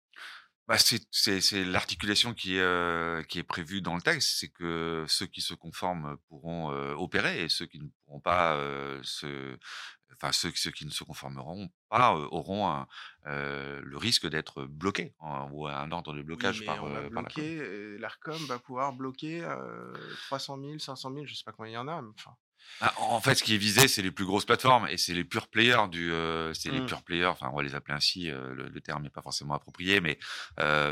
Bah 0.68 0.76
c'est 0.78 1.64
l'articulation 1.64 2.34
qui, 2.34 2.60
euh, 2.60 3.24
qui 3.24 3.40
est 3.40 3.44
prévue 3.44 3.80
dans 3.80 3.96
le 3.96 4.02
texte, 4.02 4.38
c'est 4.38 4.50
que 4.50 5.06
ceux 5.08 5.26
qui 5.26 5.40
se 5.40 5.54
conforment 5.54 6.18
pourront 6.28 6.74
euh, 6.74 6.94
opérer 6.94 7.46
et 7.46 7.48
ceux 7.48 7.68
qui 7.68 7.80
ne 7.80 7.88
pourront 8.04 8.20
pas 8.20 8.58
euh, 8.58 9.00
se, 9.02 9.58
enfin 10.12 10.34
ceux, 10.34 10.52
ceux 10.56 10.72
qui 10.72 10.86
ne 10.86 10.92
se 10.92 11.06
conformeront 11.06 11.70
pas 11.90 12.16
auront 12.16 12.68
un, 12.68 12.86
le 13.24 13.96
risque 13.98 14.28
d'être 14.28 14.66
bloqués 14.66 15.16
ou 15.52 15.68
un 15.68 15.92
ordre 15.94 16.14
de 16.14 16.22
blocage 16.22 16.66
par, 16.66 16.84
on 16.84 16.90
va 16.90 17.08
bloquer, 17.08 17.98
l'Arcom 17.98 18.46
va 18.48 18.60
pouvoir 18.60 18.92
bloquer 18.92 19.48
300 20.26 20.60
000, 20.62 20.80
500 20.80 21.14
000, 21.14 21.26
je 21.28 21.34
sais 21.34 21.44
pas 21.46 21.54
combien 21.54 21.72
il 21.72 21.76
y 21.76 21.78
en 21.78 21.88
a. 21.88 22.02
Enfin. 22.02 22.36
Ah, 22.82 22.94
en 22.98 23.20
fait, 23.22 23.36
ce 23.36 23.44
qui 23.44 23.56
est 23.56 23.58
visé, 23.58 23.88
c'est 23.88 24.02
les 24.02 24.12
plus 24.12 24.26
grosses 24.26 24.46
plateformes 24.46 24.88
et 24.88 24.98
c'est 24.98 25.14
les 25.14 25.24
pure 25.24 25.48
players 25.48 25.88
du, 25.90 26.12
c'est 26.54 26.70
les 26.70 26.82
mmh. 26.82 26.86
pure 26.86 27.04
players. 27.04 27.26
Enfin, 27.26 27.50
on 27.52 27.58
va 27.58 27.64
les 27.64 27.76
appeler 27.76 27.96
ainsi. 27.96 28.28
le, 28.28 28.82
terme 28.82 29.04
n'est 29.04 29.10
pas 29.10 29.22
forcément 29.22 29.56
approprié, 29.56 30.00
mais 30.00 30.20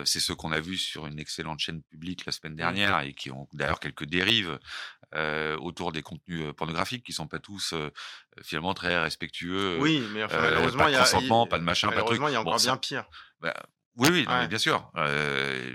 c'est 0.05 0.19
ceux 0.19 0.35
qu'on 0.35 0.51
a 0.51 0.59
vus 0.59 0.77
sur 0.77 1.05
une 1.05 1.19
excellente 1.19 1.59
chaîne 1.59 1.81
publique 1.83 2.25
la 2.25 2.31
semaine 2.31 2.53
mmh. 2.53 2.57
dernière 2.57 2.99
et 3.01 3.13
qui 3.13 3.31
ont 3.31 3.47
d'ailleurs 3.53 3.79
quelques 3.79 4.05
dérives 4.05 4.59
autour 5.59 5.91
des 5.91 6.01
contenus 6.01 6.53
pornographiques 6.57 7.05
qui 7.05 7.13
sont 7.13 7.27
pas 7.27 7.39
tous 7.39 7.75
finalement 8.41 8.73
très 8.73 8.99
respectueux. 8.99 9.77
Oui, 9.79 10.03
mais 10.11 10.23
enfin, 10.23 10.41
malheureusement, 10.41 10.87
il 10.87 10.93
y 10.93 10.95
a 10.95 11.01
consentement, 11.01 11.47
pas 11.47 11.59
de 11.59 11.63
machin, 11.63 11.89
pas 11.89 12.01
de 12.01 12.05
truc. 12.05 12.21
il 12.27 12.33
y 12.33 12.35
a 12.35 12.41
encore 12.41 12.57
bien 12.57 12.77
pire. 12.77 13.05
Bah, 13.41 13.53
oui, 13.97 14.09
oui, 14.11 14.47
bien 14.47 14.57
sûr. 14.57 14.91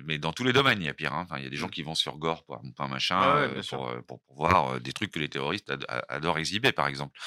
mais 0.04 0.18
dans 0.18 0.32
tous 0.32 0.44
les 0.44 0.52
domaines, 0.52 0.80
il 0.80 0.86
y 0.86 0.88
a 0.88 0.94
pire. 0.94 1.12
Hein. 1.12 1.26
il 1.36 1.44
y 1.44 1.46
a 1.46 1.50
des 1.50 1.56
gens 1.56 1.68
mmh. 1.68 1.70
qui 1.70 1.82
vont 1.82 1.94
sur 1.94 2.18
Gore 2.18 2.44
pour 2.44 2.60
un 2.78 2.88
machin, 2.88 3.48
pour, 3.68 3.90
pour, 4.06 4.20
voir 4.34 4.80
des 4.80 4.92
trucs 4.92 5.10
que 5.10 5.18
les 5.18 5.28
terroristes 5.28 5.72
adorent 6.08 6.38
exhiber, 6.38 6.72
par 6.72 6.86
exemple. 6.86 7.18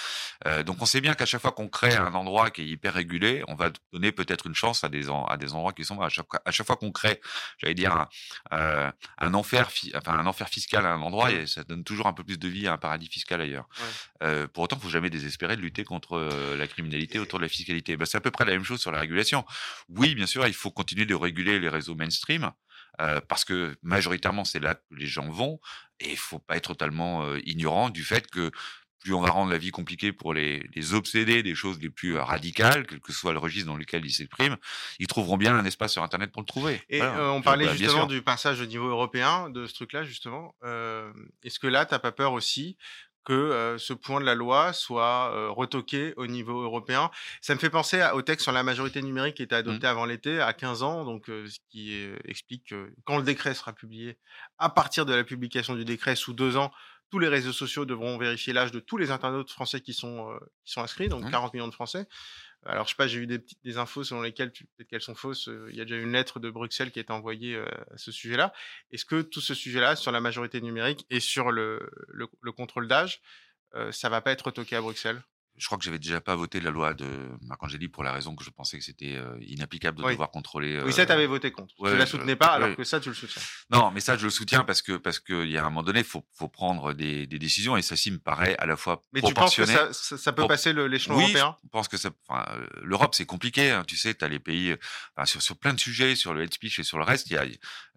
donc 0.66 0.82
on 0.82 0.86
sait 0.86 1.02
bien 1.02 1.14
qu'à 1.14 1.26
chaque 1.26 1.42
fois 1.42 1.52
qu'on 1.52 1.68
crée 1.68 1.96
un 1.96 2.14
endroit 2.14 2.50
qui 2.52 2.62
est 2.62 2.68
hyper 2.68 2.94
régulé, 2.94 3.44
on 3.48 3.56
va 3.56 3.72
donner 3.92 4.12
peut-être 4.12 4.48
une 4.48 4.56
chance 4.56 4.84
à 4.84 4.90
des, 4.90 5.08
à 5.10 5.38
des 5.38 5.54
endroits 5.54 5.74
qui 5.74 5.86
sont 5.86 6.02
à 6.02 6.10
chaque, 6.10 6.28
à 6.46 6.52
chaque 6.52 6.68
fois 6.68 6.76
qu'on 6.76 6.92
crée, 6.92 7.22
j'allais 7.58 7.74
dire, 7.74 8.08
un, 8.52 8.94
un 9.18 9.34
enfer, 9.34 9.70
enfin 9.96 10.14
un 10.14 10.26
enfer 10.26 10.50
fiscal 10.50 10.86
à 10.86 10.94
un 10.94 11.02
endroit, 11.02 11.32
et 11.32 11.48
ça 11.48 11.64
donne 11.64 11.84
toujours 11.84 12.08
un 12.08 12.14
peu 12.14 12.24
plus 12.24 12.38
de 12.38 12.48
vie 12.48 12.68
à 12.68 12.74
un 12.74 12.78
paradis 12.78 13.08
fiscal 13.08 13.42
ailleurs. 13.42 13.68
pour 14.54 14.64
autant, 14.64 14.78
il 14.78 14.84
faut 14.84 14.90
jamais 14.90 15.10
désespérer 15.10 15.56
de 15.56 15.62
lutter 15.62 15.84
contre 15.84 16.30
la 16.58 16.68
criminalité 16.68 17.20
autour 17.20 17.40
de 17.40 17.44
la 17.44 17.50
fiscalité. 17.50 17.98
Ben, 17.98 18.06
c'est 18.06 18.18
à 18.18 18.22
peu 18.22 18.32
près 18.32 18.46
la 18.46 18.52
même 18.52 18.64
chose 18.64 18.82
sur 18.82 18.92
la 18.92 19.00
régulation. 19.00 19.46
Oui, 19.90 20.16
bien 20.16 20.26
sûr, 20.26 20.46
il 20.48 20.54
faut 20.54 20.72
continuer 20.84 21.06
de 21.06 21.16
réguler 21.16 21.60
les 21.60 21.70
réseaux 21.70 21.96
mainstream. 21.96 22.52
Euh, 23.02 23.20
parce 23.28 23.44
que 23.44 23.76
majoritairement 23.82 24.46
c'est 24.46 24.60
là 24.60 24.76
que 24.76 24.82
les 24.92 25.08
gens 25.08 25.28
vont 25.28 25.60
et 26.00 26.12
il 26.12 26.18
faut 26.18 26.38
pas 26.38 26.58
être 26.58 26.68
totalement 26.68 27.24
euh, 27.24 27.40
ignorant 27.44 27.90
du 27.90 28.04
fait 28.04 28.30
que 28.30 28.52
plus 29.00 29.16
on 29.16 29.22
va 29.22 29.32
rendre 29.32 29.52
la 29.52 29.58
vie 29.58 29.72
compliquée 29.72 30.14
pour 30.14 30.32
les, 30.32 30.70
les 30.76 30.94
obsédés 30.94 31.42
des 31.42 31.56
choses 31.56 31.80
les 31.80 31.90
plus 31.90 32.16
euh, 32.16 32.24
radicales, 32.24 32.86
quel 32.86 33.00
que 33.00 33.12
soit 33.12 33.34
le 33.34 33.40
registre 33.40 33.68
dans 33.68 33.78
lequel 33.78 34.06
ils 34.06 34.12
s'expriment, 34.12 34.58
ils 35.00 35.08
trouveront 35.08 35.38
bien 35.38 35.58
un 35.58 35.66
espace 35.66 35.94
sur 35.94 36.04
Internet 36.04 36.32
pour 36.32 36.44
le 36.44 36.46
trouver. 36.46 36.84
Et 36.88 37.02
on 37.02 37.42
parlait 37.42 37.66
bah, 37.66 37.76
justement 37.76 38.06
du 38.06 38.22
passage 38.22 38.62
au 38.62 38.68
niveau 38.68 38.88
européen 38.88 39.50
de 39.50 39.66
ce 39.66 39.74
truc-là, 39.74 40.04
justement. 40.04 40.56
Est-ce 41.44 41.60
que 41.60 41.68
là, 41.68 41.86
tu 41.86 41.94
n'as 41.94 42.00
pas 42.00 42.14
peur 42.14 42.32
aussi 42.32 42.78
que 43.24 43.76
ce 43.80 43.94
point 43.94 44.20
de 44.20 44.26
la 44.26 44.36
loi 44.36 44.74
soit 44.74 45.50
retoqué 45.50 46.14
au 46.18 46.28
niveau 46.28 46.62
européen. 46.62 47.10
Ça 47.42 47.54
me 47.56 47.60
fait 47.60 47.70
penser 47.70 48.04
au 48.14 48.22
texte 48.22 48.44
sur 48.44 48.52
la 48.52 48.64
majorité 48.64 49.02
numérique 49.02 49.36
qui 49.36 49.44
été 49.44 49.56
mmh. 49.56 49.60
adopté 49.60 49.88
avant 49.88 50.06
l'été, 50.06 50.42
à 50.42 50.54
15 50.54 50.84
ans, 50.84 51.06
donc 51.06 51.26
ce 51.28 51.58
qui 51.70 52.06
explique 52.26 52.70
que 52.70 52.94
quand 53.06 53.18
le 53.18 53.24
décret 53.24 53.54
sera 53.54 53.74
publié, 53.74 54.18
à 54.58 54.70
partir 54.70 55.06
de 55.06 55.14
la 55.14 55.24
publication 55.24 55.76
du 55.76 55.86
décret, 55.86 56.16
sous 56.16 56.34
deux 56.34 56.58
ans, 56.58 56.72
tous 57.14 57.20
les 57.20 57.28
réseaux 57.28 57.54
sociaux 57.54 57.86
devront 57.86 58.18
vérifier 58.18 58.54
l'âge 58.54 58.72
de 58.72 58.80
tous 58.80 58.98
les 58.98 59.12
internautes 59.12 59.52
français 59.52 59.82
qui 59.82 59.94
sont, 59.94 60.36
qui 60.66 60.72
sont 60.72 60.82
inscrits, 60.82 61.10
donc 61.10 61.30
40 61.30 61.54
mmh. 61.54 61.56
millions 61.56 61.68
de 61.68 61.74
Français. 61.74 62.08
Alors, 62.66 62.86
je 62.86 62.90
sais 62.90 62.96
pas, 62.96 63.06
j'ai 63.06 63.20
eu 63.20 63.28
des, 63.28 63.38
petites, 63.38 63.64
des 63.64 63.78
infos 63.78 64.04
selon 64.04 64.24
lesquelles, 64.24 64.52
peut-être 64.52 64.88
qu'elles 64.88 65.00
sont 65.00 65.14
fausses, 65.14 65.48
il 65.70 65.76
y 65.76 65.82
a 65.82 65.86
déjà 65.86 65.98
une 65.98 66.12
lettre 66.12 66.40
de 66.40 66.50
Bruxelles 66.50 66.90
qui 66.90 66.98
a 66.98 67.04
été 67.04 67.14
envoyée 67.14 67.56
à 67.56 67.98
ce 67.98 68.12
sujet-là. 68.12 68.52
Est-ce 68.90 69.06
que 69.06 69.22
tout 69.22 69.42
ce 69.42 69.54
sujet-là, 69.54 69.96
sur 69.96 70.12
la 70.12 70.22
majorité 70.22 70.60
numérique 70.60 71.06
et 71.12 71.20
sur 71.20 71.52
le, 71.52 71.88
le, 72.08 72.52
contrôle 72.52 72.88
d'âge, 72.88 73.22
ça 73.92 74.10
va 74.10 74.22
pas 74.22 74.32
être 74.32 74.50
toqué 74.50 74.76
à 74.76 74.82
Bruxelles? 74.82 75.22
Je 75.58 75.66
crois 75.68 75.78
que 75.78 75.84
j'avais 75.84 76.00
déjà 76.00 76.20
pas 76.20 76.36
voté 76.36 76.60
la 76.60 76.72
loi 76.72 76.94
de 76.94 77.06
Marc-Angéli 77.42 77.88
pour 77.88 78.04
la 78.04 78.12
raison 78.12 78.36
que 78.36 78.44
je 78.44 78.50
pensais 78.50 78.78
que 78.78 78.84
c'était 78.84 79.16
euh, 79.16 79.38
inapplicable 79.42 80.02
de 80.02 80.10
devoir 80.10 80.32
contrôler. 80.32 80.82
oui, 80.84 80.92
ça, 80.92 81.06
tu 81.06 81.12
avais 81.12 81.28
voté 81.28 81.52
contre. 81.52 81.74
tu 81.78 81.96
la 81.96 82.06
soutenais 82.06 82.36
pas, 82.36 82.48
alors 82.48 82.76
que 82.76 82.84
ça, 82.84 83.00
tu 83.00 83.10
le 83.10 83.16
soutiens. 83.16 83.42
Non, 83.70 83.92
mais 83.92 84.00
ça, 84.00 84.18
je 84.18 84.26
le 84.26 84.32
soutiens 84.32 84.64
parce 84.64 84.82
que 84.82 84.94
parce 84.98 85.20
qu'il 85.20 85.50
y 85.50 85.58
a 85.58 85.62
un 85.62 85.70
moment 85.70 85.84
donné, 85.84 86.04
faut 86.04 86.26
faut 86.34 86.48
prendre 86.48 86.94
des, 86.94 87.28
des 87.28 87.40
décisions 87.40 87.78
et 87.78 87.82
ça, 87.82 87.96
si 87.96 88.12
me 88.12 88.20
paraît 88.20 88.56
à 88.58 88.66
la 88.66 88.76
fois 88.76 89.02
mais 89.14 89.22
tu 89.22 89.34
penses 89.34 89.56
que 89.56 89.66
ça, 89.66 89.94
ça, 89.94 90.34
peut 90.34 90.48
passer 90.48 90.74
l'échelon 90.74 91.18
oui, 91.18 91.24
européen? 91.24 91.56
Je 91.64 91.70
pense 91.70 91.88
que 91.88 91.98
ça. 91.98 92.10
Euh, 92.32 92.66
L'Europe, 92.82 93.14
c'est 93.16 93.26
compliqué. 93.26 93.72
Hein, 93.72 93.84
tu 93.88 93.98
sais, 93.98 94.14
tu 94.14 94.26
as 94.26 94.28
les 94.28 94.40
pays 94.40 94.76
sur 95.26 95.42
sur 95.42 95.58
plein 95.58 95.74
de 95.74 95.80
sujets, 95.80 96.16
sur 96.16 96.34
le 96.34 96.44
head 96.44 96.54
speech 96.54 96.80
et 96.80 96.84
sur 96.84 96.98
le 96.98 97.04
reste. 97.04 97.34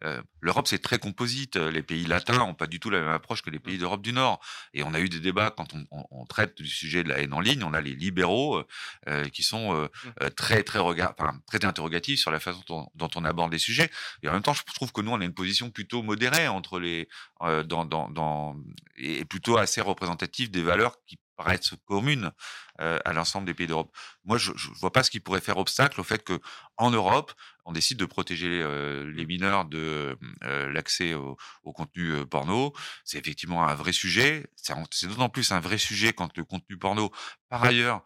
Euh, 0.05 0.23
l'Europe, 0.41 0.69
c'est 0.69 0.79
très 0.79 0.99
composite. 0.99 1.57
Les 1.57 1.83
pays 1.83 2.05
latins 2.05 2.41
ont 2.41 2.55
pas 2.55 2.67
du 2.67 2.81
tout 2.81 2.91
la 2.91 3.01
même 3.01 3.09
approche 3.09 3.43
que 3.43 3.51
les 3.51 3.59
pays 3.59 3.79
d'Europe 3.79 4.03
du 4.03 4.13
Nord. 4.13 4.41
Et 4.75 4.83
on 4.83 4.93
a 4.93 5.01
eu 5.01 5.09
des 5.09 5.21
débats 5.21 5.51
quand 5.51 5.75
on, 5.75 5.87
on, 5.91 6.05
on 6.11 6.27
traite 6.27 6.61
du 6.61 6.69
sujet 6.69 7.03
de 7.03 7.09
la 7.09 7.19
haine 7.19 7.33
en 7.33 7.41
ligne. 7.47 7.63
On 7.65 7.73
a 7.73 7.81
les 7.81 7.95
libéraux 7.95 8.63
euh, 9.09 9.29
qui 9.31 9.43
sont 9.43 9.75
mmh. 9.75 10.31
très 10.37 10.63
très 10.63 10.79
regard, 10.79 11.15
enfin, 11.19 11.41
très 11.47 11.65
interrogatifs 11.65 12.21
sur 12.21 12.31
la 12.31 12.41
façon 12.41 12.63
dont, 12.69 13.11
on 13.15 13.25
aborde 13.25 13.53
les 13.53 13.59
sujets. 13.59 13.91
Et 14.23 14.29
en 14.29 14.33
même 14.33 14.43
temps, 14.43 14.55
je 14.55 14.63
trouve 14.75 14.93
que 14.93 15.01
nous, 15.01 15.13
on 15.13 15.21
a 15.21 15.25
une 15.25 15.35
position 15.35 15.71
plutôt 15.71 16.03
modérée 16.03 16.49
entre 16.49 16.79
les, 16.79 17.09
dans, 17.41 17.85
dans, 17.85 18.09
dans, 18.11 18.57
et 18.97 19.25
plutôt 19.25 19.57
assez 19.57 19.81
représentative 19.81 20.51
des 20.51 20.63
valeurs 20.63 20.97
qui 21.07 21.19
paraissent 21.37 21.75
communes 21.87 22.33
à 22.79 23.13
l'ensemble 23.13 23.47
des 23.47 23.55
pays 23.55 23.67
d'Europe. 23.67 23.91
Moi, 24.25 24.37
je 24.39 24.53
ne 24.53 24.79
vois 24.81 24.93
pas 24.93 25.03
ce 25.03 25.11
qui 25.11 25.21
pourrait 25.21 25.41
faire 25.41 25.57
obstacle 25.57 26.01
au 26.01 26.05
fait 26.05 26.23
que 26.23 26.39
en 26.77 26.91
Europe, 26.91 27.33
on 27.65 27.73
décide 27.73 27.99
de 27.99 28.05
protéger 28.07 28.65
les 29.07 29.27
mineurs 29.27 29.65
de 29.65 30.17
l'accès 30.43 31.15
au, 31.15 31.37
au, 31.65 31.73
contenu 31.73 32.25
porno. 32.27 32.73
C'est 33.05 33.19
effectivement 33.19 33.67
un 33.67 33.75
vrai 33.75 33.93
sujet. 33.93 34.47
C'est 34.57 35.09
d'autant 35.09 35.29
plus 35.29 35.51
un 35.53 35.61
vrai 35.61 35.77
sujet 35.77 36.13
quand 36.13 36.37
le 36.37 36.45
contenu 36.45 36.77
porno, 36.77 37.11
par 37.49 37.65
ailleurs, 37.65 38.05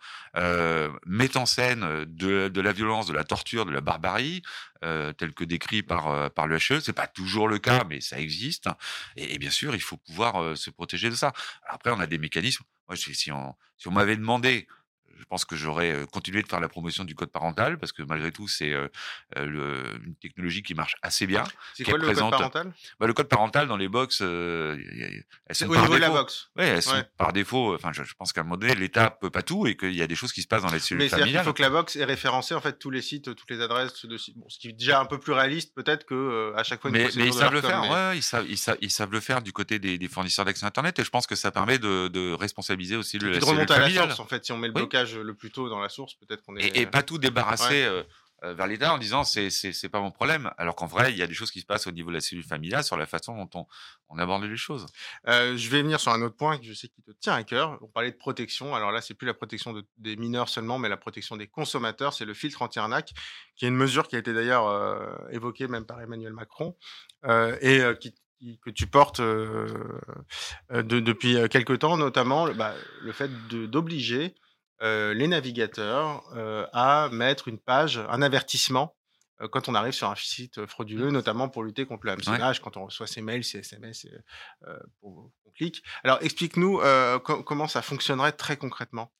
met 1.04 1.36
en 1.36 1.46
scène 1.46 2.04
de, 2.06 2.48
de, 2.48 2.60
la 2.60 2.72
violence, 2.72 3.06
de 3.06 3.12
la 3.12 3.24
torture, 3.24 3.66
de 3.66 3.70
la 3.70 3.82
barbarie, 3.82 4.42
tel 4.80 5.34
que 5.34 5.44
décrit 5.44 5.82
par 5.82 6.32
par 6.32 6.46
le 6.46 6.56
HE. 6.56 6.80
C'est 6.80 6.94
pas 6.94 7.06
toujours 7.06 7.48
le 7.48 7.58
cas, 7.58 7.84
mais 7.84 8.00
ça 8.00 8.18
existe. 8.18 8.68
Et, 9.16 9.34
et 9.34 9.38
bien 9.38 9.50
sûr, 9.50 9.74
il 9.74 9.82
faut 9.82 9.98
pouvoir 9.98 10.56
se 10.56 10.70
protéger 10.70 11.10
de 11.10 11.14
ça. 11.14 11.32
Après, 11.68 11.90
on 11.90 12.00
a 12.00 12.06
des 12.06 12.18
mécanismes. 12.18 12.64
Si 12.96 13.30
on 13.32 13.54
m'avait 13.90 14.16
demandé 14.16 14.66
je 15.20 15.24
pense 15.26 15.44
que 15.44 15.56
j'aurais 15.56 16.06
continué 16.12 16.42
de 16.42 16.48
faire 16.48 16.60
la 16.60 16.68
promotion 16.68 17.04
du 17.04 17.14
code 17.14 17.30
parental 17.30 17.78
parce 17.78 17.92
que 17.92 18.02
malgré 18.02 18.32
tout, 18.32 18.48
c'est 18.48 18.72
une 19.36 20.14
technologie 20.20 20.62
qui 20.62 20.74
marche 20.74 20.96
assez 21.02 21.26
bien. 21.26 21.44
C'est 21.74 21.84
quoi 21.84 21.98
le 21.98 22.06
code 22.06 22.18
parental? 22.18 22.72
Bah, 22.98 23.06
Le 23.06 23.12
code 23.12 23.28
parental 23.28 23.68
dans 23.68 23.76
les 23.76 23.88
box, 23.88 24.20
elles 24.20 25.24
sont 25.52 25.66
au 25.66 25.74
par 25.74 25.82
niveau 25.82 25.94
défaut. 25.94 25.94
de 25.94 26.00
la 26.00 26.10
box. 26.10 26.50
Oui, 26.56 26.64
elles 26.64 26.82
sont 26.82 27.04
par 27.16 27.32
défaut. 27.32 27.74
Enfin, 27.74 27.92
je, 27.92 28.02
pense 28.14 28.32
qu'à 28.32 28.40
un 28.40 28.44
moment 28.44 28.56
donné, 28.56 28.74
l'État 28.74 29.10
peut 29.10 29.30
pas 29.30 29.42
tout 29.42 29.66
et 29.66 29.76
qu'il 29.76 29.94
y 29.94 30.02
a 30.02 30.06
des 30.06 30.14
choses 30.14 30.32
qui 30.32 30.42
se 30.42 30.48
passent 30.48 30.62
dans 30.62 30.70
les 30.70 30.78
cellules 30.78 31.08
Mais. 31.10 31.30
Il 31.30 31.38
faut 31.38 31.52
que 31.52 31.62
la 31.62 31.70
box 31.70 31.96
ait 31.96 32.04
référencé 32.04 32.54
en 32.54 32.60
fait 32.60 32.78
tous 32.78 32.90
les 32.90 33.02
sites, 33.02 33.34
toutes 33.34 33.50
les 33.50 33.60
adresses 33.60 34.04
de 34.04 34.16
sites. 34.16 34.36
Bon, 34.36 34.48
ce 34.48 34.58
qui 34.58 34.68
est 34.68 34.72
déjà 34.72 35.00
un 35.00 35.06
peu 35.06 35.18
plus 35.18 35.32
réaliste 35.32 35.74
peut-être 35.74 36.04
que 36.04 36.52
à 36.56 36.62
chaque 36.62 36.80
fois. 36.80 36.90
Une 36.90 36.96
mais, 36.96 37.08
mais 37.16 37.26
ils 37.26 37.32
savent 37.32 37.52
le 37.52 37.60
faire. 37.60 37.82
Ouais, 37.90 38.18
ils 38.18 38.22
savent, 38.22 38.46
ils 38.48 38.58
savent, 38.58 38.78
ils 38.80 38.90
savent 38.90 39.12
le 39.12 39.20
faire 39.20 39.42
du 39.42 39.52
côté 39.52 39.78
des, 39.78 39.98
des 39.98 40.08
fournisseurs 40.08 40.44
d'accès 40.44 40.66
Internet 40.66 40.98
et 40.98 41.04
je 41.04 41.10
pense 41.10 41.26
que 41.26 41.34
ça 41.34 41.50
permet 41.50 41.78
de, 41.78 42.08
de 42.08 42.32
responsabiliser 42.32 42.96
aussi 42.96 43.18
le. 43.18 43.38
de 43.38 43.44
remonter 43.44 43.74
à 43.74 43.78
la 43.78 43.90
source 43.90 44.20
en 44.20 44.26
fait 44.26 44.44
si 44.44 44.52
on 44.52 44.58
met 44.58 44.68
le 44.68 44.74
blocage 44.74 45.09
le 45.14 45.34
plus 45.34 45.50
tôt 45.50 45.68
dans 45.68 45.80
la 45.80 45.88
source, 45.88 46.14
peut-être 46.14 46.42
qu'on 46.42 46.56
est. 46.56 46.76
Et, 46.76 46.86
pas 46.86 47.02
tout 47.02 47.18
débarrasser 47.18 47.84
euh, 47.84 48.02
euh, 48.42 48.54
vers 48.54 48.66
l'État 48.66 48.94
en 48.94 48.98
disant 48.98 49.24
c'est 49.24 49.50
c'est 49.50 49.88
pas 49.88 50.00
mon 50.00 50.10
problème, 50.10 50.50
alors 50.56 50.74
qu'en 50.74 50.86
vrai 50.86 51.12
il 51.12 51.18
y 51.18 51.22
a 51.22 51.26
des 51.26 51.34
choses 51.34 51.50
qui 51.50 51.60
se 51.60 51.66
passent 51.66 51.86
au 51.86 51.90
niveau 51.90 52.08
de 52.10 52.14
la 52.14 52.20
cellule 52.20 52.44
familiale 52.44 52.82
sur 52.84 52.96
la 52.96 53.06
façon 53.06 53.36
dont 53.36 53.50
on, 53.54 53.66
on 54.08 54.18
aborde 54.18 54.44
les 54.44 54.56
choses. 54.56 54.86
Euh, 55.28 55.56
je 55.56 55.68
vais 55.68 55.82
venir 55.82 56.00
sur 56.00 56.12
un 56.12 56.22
autre 56.22 56.36
point 56.36 56.58
que 56.58 56.64
je 56.64 56.72
sais 56.72 56.88
qui 56.88 57.02
te 57.02 57.10
tient 57.12 57.34
à 57.34 57.44
cœur. 57.44 57.78
On 57.82 57.88
parlait 57.88 58.10
de 58.10 58.16
protection. 58.16 58.74
Alors 58.74 58.92
là 58.92 59.02
c'est 59.02 59.14
plus 59.14 59.26
la 59.26 59.34
protection 59.34 59.74
des 59.98 60.16
mineurs 60.16 60.48
seulement, 60.48 60.78
mais 60.78 60.88
la 60.88 60.96
protection 60.96 61.36
des 61.36 61.48
consommateurs. 61.48 62.14
C'est 62.14 62.24
le 62.24 62.34
filtre 62.34 62.62
anti-arnaque, 62.62 63.12
qui 63.56 63.66
est 63.66 63.68
une 63.68 63.76
mesure 63.76 64.08
qui 64.08 64.16
a 64.16 64.18
été 64.18 64.32
d'ailleurs 64.32 65.28
évoquée 65.30 65.68
même 65.68 65.84
par 65.84 66.00
Emmanuel 66.00 66.32
Macron 66.32 66.76
et 67.60 67.82
qui 68.00 68.14
que 68.62 68.70
tu 68.70 68.86
portes 68.86 69.20
depuis 70.70 71.36
quelques 71.50 71.78
temps, 71.80 71.96
notamment 71.96 72.50
bah, 72.54 72.74
le 73.02 73.12
fait 73.12 73.30
d'obliger 73.48 74.34
les 74.80 75.28
navigateurs 75.28 76.24
à 76.72 77.08
mettre 77.12 77.48
une 77.48 77.58
page, 77.58 77.98
un 78.08 78.22
avertissement 78.22 78.96
quand 79.52 79.68
on 79.68 79.74
arrive 79.74 79.94
sur 79.94 80.10
un 80.10 80.16
site 80.16 80.66
frauduleux, 80.66 81.10
notamment 81.10 81.48
pour 81.48 81.62
lutter 81.62 81.86
contre 81.86 82.04
le 82.06 82.12
hameçonnage, 82.12 82.60
quand 82.60 82.76
on 82.76 82.84
reçoit 82.84 83.06
ses 83.06 83.22
mails, 83.22 83.42
ses 83.42 83.58
SMS, 83.58 84.06
pour 85.00 85.32
on 85.46 85.50
clique. 85.52 85.82
Alors 86.04 86.18
explique-nous 86.20 86.80
comment 87.24 87.68
ça 87.68 87.82
fonctionnerait 87.82 88.32
très 88.32 88.56
concrètement. 88.56 89.12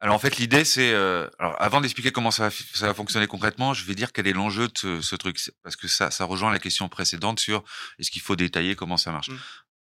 Alors 0.00 0.14
en 0.14 0.18
fait, 0.18 0.36
l'idée 0.36 0.64
c'est, 0.64 0.94
alors 0.94 1.56
avant 1.58 1.80
d'expliquer 1.80 2.12
comment 2.12 2.30
ça 2.30 2.48
va, 2.48 2.54
ça 2.74 2.86
va 2.86 2.94
fonctionner 2.94 3.26
concrètement, 3.26 3.72
je 3.72 3.84
vais 3.84 3.94
dire 3.94 4.12
quel 4.12 4.26
est 4.26 4.32
l'enjeu 4.32 4.68
de 4.68 5.00
ce, 5.00 5.16
truc, 5.16 5.40
parce 5.62 5.76
que 5.76 5.88
ça, 5.88 6.10
ça 6.10 6.24
rejoint 6.24 6.52
la 6.52 6.58
question 6.58 6.88
précédente 6.88 7.40
sur 7.40 7.64
est-ce 7.98 8.10
qu'il 8.10 8.22
faut 8.22 8.36
détailler 8.36 8.76
comment 8.76 8.98
ça 8.98 9.10
marche. 9.10 9.30
Mmh. 9.30 9.38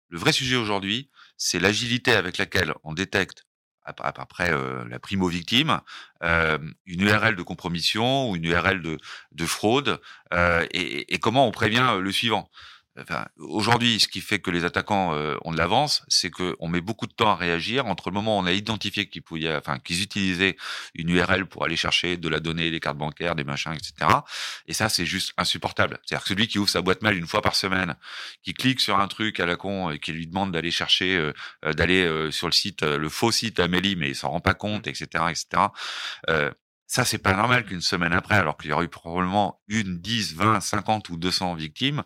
Le 0.10 0.20
vrai 0.20 0.32
sujet 0.32 0.56
aujourd'hui, 0.56 1.10
c'est 1.38 1.60
l'agilité 1.60 2.14
avec 2.14 2.38
laquelle 2.38 2.74
on 2.84 2.94
détecte 2.94 3.44
après 3.86 4.52
la 4.90 5.00
primo-victime, 5.00 5.80
une 6.22 7.02
URL 7.02 7.36
de 7.36 7.44
compromission 7.44 8.30
ou 8.30 8.36
une 8.36 8.46
URL 8.46 8.82
de, 8.82 8.98
de 9.32 9.46
fraude, 9.46 10.02
et, 10.34 11.14
et, 11.14 11.20
comment 11.20 11.48
on 11.48 11.52
prévient 11.52 11.98
le 12.02 12.12
suivant? 12.12 12.50
Enfin, 12.98 13.26
aujourd'hui, 13.38 14.00
ce 14.00 14.08
qui 14.08 14.22
fait 14.22 14.40
que 14.40 14.50
les 14.50 14.64
attaquants 14.64 15.14
euh, 15.14 15.36
ont 15.44 15.52
de 15.52 15.58
l'avance, 15.58 16.04
c'est 16.08 16.30
qu'on 16.30 16.68
met 16.70 16.80
beaucoup 16.80 17.08
de 17.08 17.14
temps 17.14 17.30
à 17.30 17.36
réagir 17.36 17.88
entre 17.88 18.10
le 18.10 18.14
moment 18.14 18.38
où 18.38 18.42
on 18.42 18.46
a 18.46 18.54
identifié 18.54 19.10
qu'ils 19.10 19.22
pouvaient, 19.22 19.54
enfin, 19.54 19.80
qu'ils 19.80 20.02
utilisaient 20.02 20.56
une 20.94 21.10
URL 21.10 21.46
pour 21.46 21.66
aller 21.66 21.76
chercher 21.76 22.16
de 22.16 22.30
la 22.30 22.40
donnée, 22.40 22.72
des 22.72 22.80
cartes 22.80 22.98
bancaires, 22.98 23.36
des 23.36 23.44
machins, 23.44 23.74
etc. 23.74 24.10
Et 24.68 24.74
ça, 24.74 24.88
c'est 24.88 25.06
juste 25.06 25.34
insupportable. 25.38 26.00
C'est-à-dire 26.06 26.24
que 26.24 26.30
celui 26.30 26.48
qui 26.48 26.58
ouvre 26.58 26.70
sa 26.70 26.82
boîte 26.82 27.02
mail 27.02 27.18
une 27.18 27.28
fois 27.28 27.42
par 27.42 27.56
semaine, 27.56 27.96
qui 28.44 28.54
clique 28.54 28.80
sur 28.80 28.98
un 28.98 29.08
truc 29.10 29.42
à 29.42 29.46
la 29.46 29.58
con 29.58 29.92
et 29.92 30.00
qui 30.00 30.14
lui 30.14 30.26
demande 30.26 30.54
d'aller 30.54 30.72
chercher, 30.72 31.18
euh, 31.18 31.34
euh, 31.66 31.74
d'aller 31.74 32.32
sur 32.32 32.48
le 32.48 32.54
site, 32.54 32.84
le 32.84 33.10
faux 33.10 33.32
site 33.32 33.60
Amélie, 33.60 33.98
mais 33.98 34.10
il 34.10 34.16
s'en 34.16 34.30
rend 34.30 34.40
pas 34.40 34.54
compte, 34.54 34.88
etc., 34.88 35.26
etc. 35.30 35.70
Ça, 36.88 37.04
c'est 37.04 37.18
pas 37.18 37.34
normal 37.34 37.66
qu'une 37.66 37.82
semaine 37.82 38.14
après, 38.14 38.36
alors 38.36 38.58
qu'il 38.58 38.70
y 38.70 38.74
aurait 38.74 38.86
eu 38.86 38.90
probablement 38.90 39.60
une, 39.68 40.00
dix, 40.00 40.36
vingt, 40.36 40.60
cinquante 40.60 41.10
ou 41.10 41.18
deux 41.18 41.32
cents 41.32 41.56
victimes, 41.56 42.04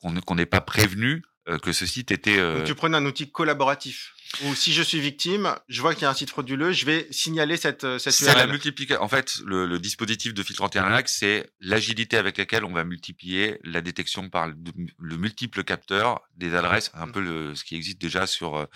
qu'on 0.00 0.34
n'ait 0.34 0.46
pas 0.46 0.60
prévenu 0.60 1.22
euh, 1.48 1.58
que 1.58 1.72
ce 1.72 1.86
site 1.86 2.10
était. 2.10 2.36
Donc 2.36 2.64
tu 2.64 2.74
prenais 2.74 2.96
un 2.96 3.06
outil 3.06 3.30
collaboratif. 3.30 4.14
Ou 4.44 4.54
si 4.54 4.72
je 4.72 4.82
suis 4.82 5.00
victime, 5.00 5.54
je 5.68 5.80
vois 5.80 5.94
qu'il 5.94 6.02
y 6.02 6.06
a 6.06 6.10
un 6.10 6.14
site 6.14 6.30
frauduleux, 6.30 6.70
je 6.70 6.86
vais 6.86 7.08
signaler 7.10 7.56
cette, 7.56 7.82
euh, 7.82 7.98
cette 7.98 8.12
C'est 8.12 8.32
la 8.32 8.46
multiplication. 8.46 9.02
En 9.02 9.08
fait, 9.08 9.38
le, 9.44 9.66
le, 9.66 9.78
dispositif 9.80 10.32
de 10.34 10.42
filtre 10.44 10.62
anti-arnaque, 10.62 11.08
c'est 11.08 11.50
l'agilité 11.60 12.16
avec 12.16 12.38
laquelle 12.38 12.64
on 12.64 12.72
va 12.72 12.84
multiplier 12.84 13.58
la 13.64 13.80
détection 13.80 14.30
par 14.30 14.46
le, 14.46 14.54
le 14.98 15.16
multiple 15.16 15.64
capteur 15.64 16.22
des 16.36 16.54
adresses, 16.54 16.92
un 16.94 17.06
mmh. 17.06 17.12
peu 17.12 17.20
le, 17.20 17.54
ce 17.56 17.64
qui 17.64 17.74
existe 17.74 18.00
déjà 18.00 18.26
sur 18.26 18.56
euh, 18.56 18.66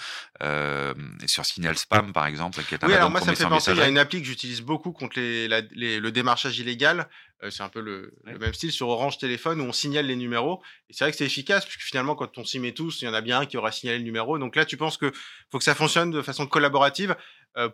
euh 0.43 0.93
sur 1.27 1.47
Signal 1.47 1.79
Spam, 1.79 2.13
par 2.13 2.27
exemple, 2.27 2.63
qui 2.65 2.75
est 2.75 2.83
un 2.83 2.89
Oui, 2.89 2.95
alors 2.95 3.11
moi, 3.11 3.21
ça 3.21 3.31
me 3.31 3.37
fait 3.37 3.45
penser, 3.45 3.71
il 3.71 3.79
y 3.79 3.81
a 3.81 3.89
une 3.89 3.99
appli 3.99 4.21
que 4.21 4.27
j'utilise 4.27 4.61
beaucoup 4.61 4.93
contre 4.93 5.19
les, 5.19 5.49
les, 5.49 6.01
le 6.01 6.13
démarchage 6.13 6.59
illégal. 6.59 7.09
Euh, 7.43 7.51
c'est 7.51 7.63
un 7.63 7.69
peu 7.69 7.81
le, 7.81 8.13
le, 8.25 8.39
même 8.39 8.55
style 8.55 8.73
sur 8.73 8.89
Orange 8.89 9.19
Téléphone 9.19 9.61
où 9.61 9.65
on 9.65 9.73
signale 9.73 10.07
les 10.07 10.17
numéros. 10.17 10.63
Et 10.89 10.93
c'est 10.93 11.05
vrai 11.05 11.13
que 11.13 11.17
c'est 11.17 11.27
efficace, 11.27 11.65
puisque 11.65 11.83
finalement, 11.83 12.15
quand 12.15 12.39
on 12.39 12.45
s'y 12.45 12.59
met 12.59 12.73
tous, 12.73 13.03
il 13.03 13.07
y 13.07 13.09
en 13.09 13.15
a 13.15 13.21
bien 13.21 13.41
un 13.41 13.47
qui 13.47 13.57
aura 13.57 13.73
signalé 13.73 13.99
le 13.99 14.05
numéro. 14.05 14.39
Donc 14.39 14.57
là, 14.57 14.65
tu 14.65 14.77
penses 14.77 14.97
que 14.97 15.13
faut 15.51 15.59
que 15.59 15.65
ça 15.65 15.75
fonctionne 15.75 16.11
de 16.11 16.23
façon 16.23 16.47
collaborative 16.47 17.17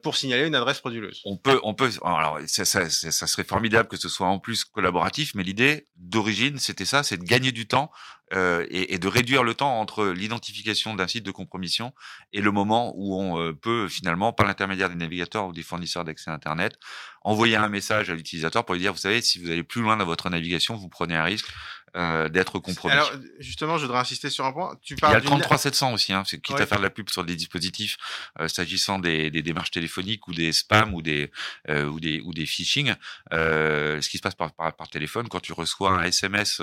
pour 0.02 0.16
signaler 0.16 0.46
une 0.46 0.54
adresse 0.54 0.78
frauduleuse. 0.78 1.22
On 1.24 1.36
peut, 1.36 1.58
on 1.62 1.74
peut. 1.74 1.90
Alors, 2.02 2.38
ça, 2.46 2.64
ça, 2.64 2.90
ça, 2.90 3.26
serait 3.26 3.44
formidable 3.44 3.88
que 3.88 3.96
ce 3.96 4.08
soit 4.08 4.26
en 4.26 4.38
plus 4.38 4.64
collaboratif, 4.64 5.34
mais 5.34 5.42
l'idée 5.42 5.86
d'origine, 5.96 6.58
c'était 6.58 6.84
ça, 6.84 7.02
c'est 7.02 7.16
de 7.16 7.24
gagner 7.24 7.50
du 7.50 7.66
temps 7.66 7.90
euh, 8.32 8.64
et, 8.70 8.94
et, 8.94 8.98
de 9.00 9.08
réduire 9.08 9.42
le 9.42 9.54
temps 9.54 9.80
entre 9.80 10.06
l'identification 10.06 10.94
d'un 10.94 11.08
site 11.08 11.24
de 11.24 11.32
compromission 11.32 11.92
et 12.32 12.40
le 12.40 12.52
moment 12.52 12.92
où 12.94 13.20
on 13.20 13.40
euh, 13.40 13.52
peut 13.52 13.88
finalement, 13.88 14.32
par 14.32 14.46
l'intermédiaire 14.46 14.88
des 14.88 14.94
navigateurs 14.94 15.48
ou 15.48 15.52
des 15.52 15.64
fournisseurs 15.64 16.04
d'accès 16.04 16.30
Internet, 16.30 16.78
envoyer 17.22 17.56
un 17.56 17.68
message 17.68 18.08
à 18.08 18.14
l'utilisateur 18.14 18.64
pour 18.64 18.76
lui 18.76 18.82
dire, 18.82 18.92
vous 18.92 19.00
savez, 19.00 19.20
si 19.20 19.40
vous 19.40 19.50
allez 19.50 19.64
plus 19.64 19.82
loin 19.82 19.96
dans 19.96 20.04
votre 20.04 20.30
navigation, 20.30 20.76
vous 20.76 20.88
prenez 20.88 21.16
un 21.16 21.24
risque. 21.24 21.48
Euh, 21.96 22.28
d'être 22.28 22.60
compromis. 22.60 22.94
Alors 22.94 23.10
justement, 23.40 23.76
je 23.76 23.82
voudrais 23.82 23.98
insister 23.98 24.30
sur 24.30 24.44
un 24.44 24.52
point. 24.52 24.76
Tu 24.80 24.94
parles 24.94 25.10
Il 25.10 25.14
y 25.14 25.16
a 25.16 25.18
le 25.18 25.26
33700 25.26 25.92
aussi, 25.92 26.12
hein, 26.12 26.22
c'est 26.24 26.40
quitte 26.40 26.60
à 26.60 26.64
faire 26.64 26.78
de 26.78 26.84
la 26.84 26.90
pub 26.90 27.10
sur 27.10 27.24
des 27.24 27.34
dispositifs 27.34 27.96
euh, 28.38 28.46
s'agissant 28.46 29.00
des, 29.00 29.32
des, 29.32 29.52
téléphoniques 29.70 30.26
ou 30.28 30.34
des 30.34 30.52
spams 30.52 30.94
ou 30.94 31.02
des 31.02 31.30
euh, 31.68 31.86
ou 31.86 32.00
des 32.00 32.20
ou 32.20 32.32
des 32.32 32.46
phishing. 32.46 32.94
Euh, 33.32 34.00
ce 34.00 34.08
qui 34.08 34.18
se 34.18 34.22
passe 34.22 34.34
par, 34.34 34.52
téléphone 34.90 35.28
quand 35.28 35.40
tu 35.40 35.52
reçois 35.52 35.92
un 35.92 36.02
SMS 36.02 36.60